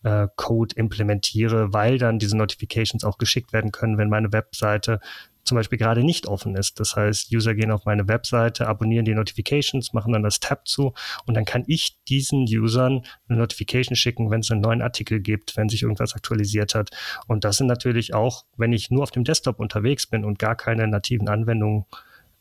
äh, 0.03 0.27
Code 0.35 0.75
implementiere, 0.75 1.73
weil 1.73 1.97
dann 1.97 2.19
diese 2.19 2.37
Notifications 2.37 3.03
auch 3.03 3.17
geschickt 3.17 3.53
werden 3.53 3.71
können, 3.71 3.97
wenn 3.97 4.09
meine 4.09 4.31
Webseite 4.31 4.99
zum 5.47 5.55
Beispiel 5.55 5.77
gerade 5.77 6.03
nicht 6.03 6.27
offen 6.27 6.55
ist. 6.55 6.79
Das 6.79 6.95
heißt, 6.95 7.33
User 7.33 7.55
gehen 7.55 7.71
auf 7.71 7.85
meine 7.85 8.07
Webseite, 8.07 8.67
abonnieren 8.67 9.05
die 9.05 9.15
Notifications, 9.15 9.93
machen 9.93 10.13
dann 10.13 10.23
das 10.23 10.39
Tab 10.39 10.67
zu 10.67 10.93
und 11.25 11.33
dann 11.33 11.45
kann 11.45 11.63
ich 11.67 11.97
diesen 12.07 12.43
Usern 12.43 13.03
eine 13.27 13.39
Notification 13.39 13.95
schicken, 13.95 14.29
wenn 14.29 14.41
es 14.41 14.51
einen 14.51 14.61
neuen 14.61 14.81
Artikel 14.81 15.19
gibt, 15.19 15.57
wenn 15.57 15.69
sich 15.69 15.83
irgendwas 15.83 16.15
aktualisiert 16.15 16.75
hat. 16.75 16.91
Und 17.27 17.45
das 17.45 17.57
sind 17.57 17.67
natürlich 17.67 18.13
auch, 18.13 18.45
wenn 18.57 18.73
ich 18.73 18.91
nur 18.91 19.03
auf 19.03 19.11
dem 19.11 19.23
Desktop 19.23 19.59
unterwegs 19.59 20.05
bin 20.05 20.25
und 20.25 20.37
gar 20.37 20.55
keine 20.55 20.87
nativen 20.87 21.29
Anwendungen 21.29 21.85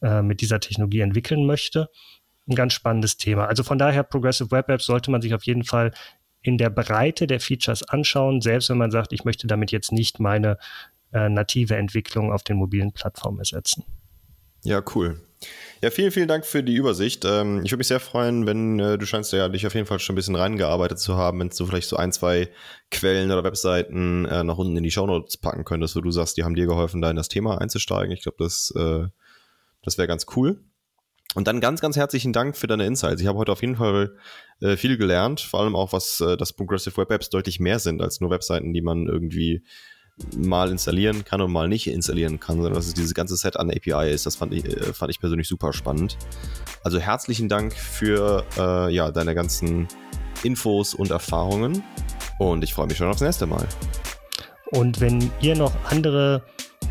äh, 0.02 0.22
mit 0.22 0.40
dieser 0.40 0.60
Technologie 0.60 1.00
entwickeln 1.00 1.46
möchte, 1.46 1.88
ein 2.48 2.54
ganz 2.54 2.74
spannendes 2.74 3.16
Thema. 3.16 3.46
Also 3.46 3.62
von 3.62 3.78
daher, 3.78 4.02
Progressive 4.02 4.50
Web 4.50 4.68
Apps 4.68 4.86
sollte 4.86 5.10
man 5.10 5.22
sich 5.22 5.34
auf 5.34 5.44
jeden 5.44 5.64
Fall 5.64 5.92
in 6.46 6.58
der 6.58 6.70
Breite 6.70 7.26
der 7.26 7.40
Features 7.40 7.82
anschauen, 7.82 8.40
selbst 8.40 8.70
wenn 8.70 8.78
man 8.78 8.90
sagt, 8.90 9.12
ich 9.12 9.24
möchte 9.24 9.46
damit 9.46 9.72
jetzt 9.72 9.92
nicht 9.92 10.20
meine 10.20 10.58
äh, 11.12 11.28
native 11.28 11.76
Entwicklung 11.76 12.32
auf 12.32 12.44
den 12.44 12.56
mobilen 12.56 12.92
Plattformen 12.92 13.38
ersetzen. 13.40 13.84
Ja, 14.62 14.82
cool. 14.94 15.20
Ja, 15.82 15.90
vielen, 15.90 16.10
vielen 16.10 16.28
Dank 16.28 16.46
für 16.46 16.62
die 16.62 16.74
Übersicht. 16.74 17.24
Ähm, 17.24 17.62
ich 17.64 17.70
würde 17.70 17.78
mich 17.78 17.88
sehr 17.88 18.00
freuen, 18.00 18.46
wenn 18.46 18.80
äh, 18.80 18.96
du 18.96 19.06
scheinst 19.06 19.32
ja 19.32 19.48
dich 19.48 19.66
auf 19.66 19.74
jeden 19.74 19.86
Fall 19.86 19.98
schon 19.98 20.14
ein 20.14 20.16
bisschen 20.16 20.34
reingearbeitet 20.34 20.98
zu 20.98 21.16
haben, 21.16 21.40
wenn 21.40 21.50
du 21.50 21.66
vielleicht 21.66 21.88
so 21.88 21.96
ein, 21.96 22.12
zwei 22.12 22.48
Quellen 22.90 23.30
oder 23.30 23.44
Webseiten 23.44 24.24
äh, 24.24 24.42
nach 24.44 24.56
unten 24.56 24.76
in 24.76 24.82
die 24.82 24.90
Shownotes 24.90 25.36
packen 25.36 25.64
könntest, 25.64 25.94
wo 25.96 26.00
du 26.00 26.10
sagst, 26.10 26.36
die 26.36 26.44
haben 26.44 26.54
dir 26.54 26.66
geholfen, 26.66 27.02
da 27.02 27.10
in 27.10 27.16
das 27.16 27.28
Thema 27.28 27.60
einzusteigen. 27.60 28.12
Ich 28.12 28.22
glaube, 28.22 28.38
das, 28.38 28.72
äh, 28.76 29.06
das 29.82 29.98
wäre 29.98 30.08
ganz 30.08 30.26
cool. 30.36 30.60
Und 31.36 31.46
dann 31.46 31.60
ganz, 31.60 31.82
ganz 31.82 31.98
herzlichen 31.98 32.32
Dank 32.32 32.56
für 32.56 32.66
deine 32.66 32.86
Insights. 32.86 33.20
Ich 33.20 33.26
habe 33.26 33.36
heute 33.36 33.52
auf 33.52 33.60
jeden 33.60 33.76
Fall 33.76 34.16
äh, 34.62 34.78
viel 34.78 34.96
gelernt, 34.96 35.42
vor 35.42 35.60
allem 35.60 35.76
auch, 35.76 35.92
was 35.92 36.18
äh, 36.22 36.38
das 36.38 36.54
Progressive 36.54 36.96
Web 36.96 37.10
Apps 37.10 37.28
deutlich 37.28 37.60
mehr 37.60 37.78
sind 37.78 38.00
als 38.00 38.22
nur 38.22 38.30
Webseiten, 38.30 38.72
die 38.72 38.80
man 38.80 39.06
irgendwie 39.06 39.62
mal 40.34 40.70
installieren 40.70 41.26
kann 41.26 41.42
und 41.42 41.52
mal 41.52 41.68
nicht 41.68 41.88
installieren 41.88 42.40
kann, 42.40 42.56
sondern 42.56 42.72
dass 42.72 42.86
es 42.86 42.94
dieses 42.94 43.12
ganze 43.12 43.36
Set 43.36 43.58
an 43.58 43.70
API 43.70 44.10
ist. 44.10 44.24
Das 44.24 44.34
fand 44.34 44.54
ich, 44.54 44.64
äh, 44.64 44.94
fand 44.94 45.10
ich 45.10 45.20
persönlich 45.20 45.46
super 45.46 45.74
spannend. 45.74 46.16
Also 46.82 46.98
herzlichen 46.98 47.50
Dank 47.50 47.74
für 47.74 48.42
äh, 48.56 48.94
ja, 48.94 49.10
deine 49.10 49.34
ganzen 49.34 49.88
Infos 50.42 50.94
und 50.94 51.10
Erfahrungen 51.10 51.84
und 52.38 52.64
ich 52.64 52.72
freue 52.72 52.86
mich 52.86 52.96
schon 52.96 53.08
aufs 53.08 53.20
nächste 53.20 53.44
Mal. 53.44 53.68
Und 54.70 55.02
wenn 55.02 55.30
ihr 55.42 55.54
noch 55.54 55.74
andere 55.90 56.44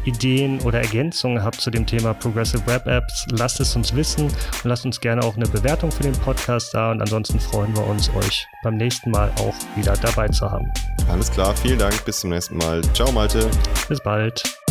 Ideen 0.06 0.60
oder 0.62 0.80
Ergänzungen 0.80 1.44
habt 1.44 1.60
zu 1.62 1.70
dem 1.72 1.86
Thema 1.86 2.13
Progressive 2.13 2.65
Web 2.68 2.88
Apps, 2.88 3.26
lasst 3.32 3.60
es 3.60 3.76
uns 3.76 3.96
wissen 3.96 4.26
und 4.26 4.63
lasst 4.63 4.86
uns 4.86 5.00
gerne 5.00 5.24
auch 5.24 5.36
eine 5.36 5.48
Bewertung 5.48 5.91
für 5.91 6.04
den 6.04 6.13
Podcast 6.13 6.74
da. 6.74 6.91
Und 6.91 7.02
ansonsten 7.02 7.39
freuen 7.39 7.76
wir 7.76 7.86
uns, 7.86 8.10
euch 8.15 8.48
beim 8.63 8.78
nächsten 8.78 9.12
Mal 9.12 9.32
auch 9.39 9.56
wieder 9.76 9.94
dabei 9.98 10.28
zu 10.28 10.50
haben. 10.50 10.72
Alles 11.10 11.32
klar, 11.32 11.56
vielen 11.56 11.80
Dank, 11.80 12.04
bis 12.06 12.22
zum 12.22 12.30
nächsten 12.30 12.58
Mal. 12.58 12.82
Ciao, 12.94 13.12
Malte. 13.12 13.50
Bis 13.88 14.02
bald. 14.02 14.64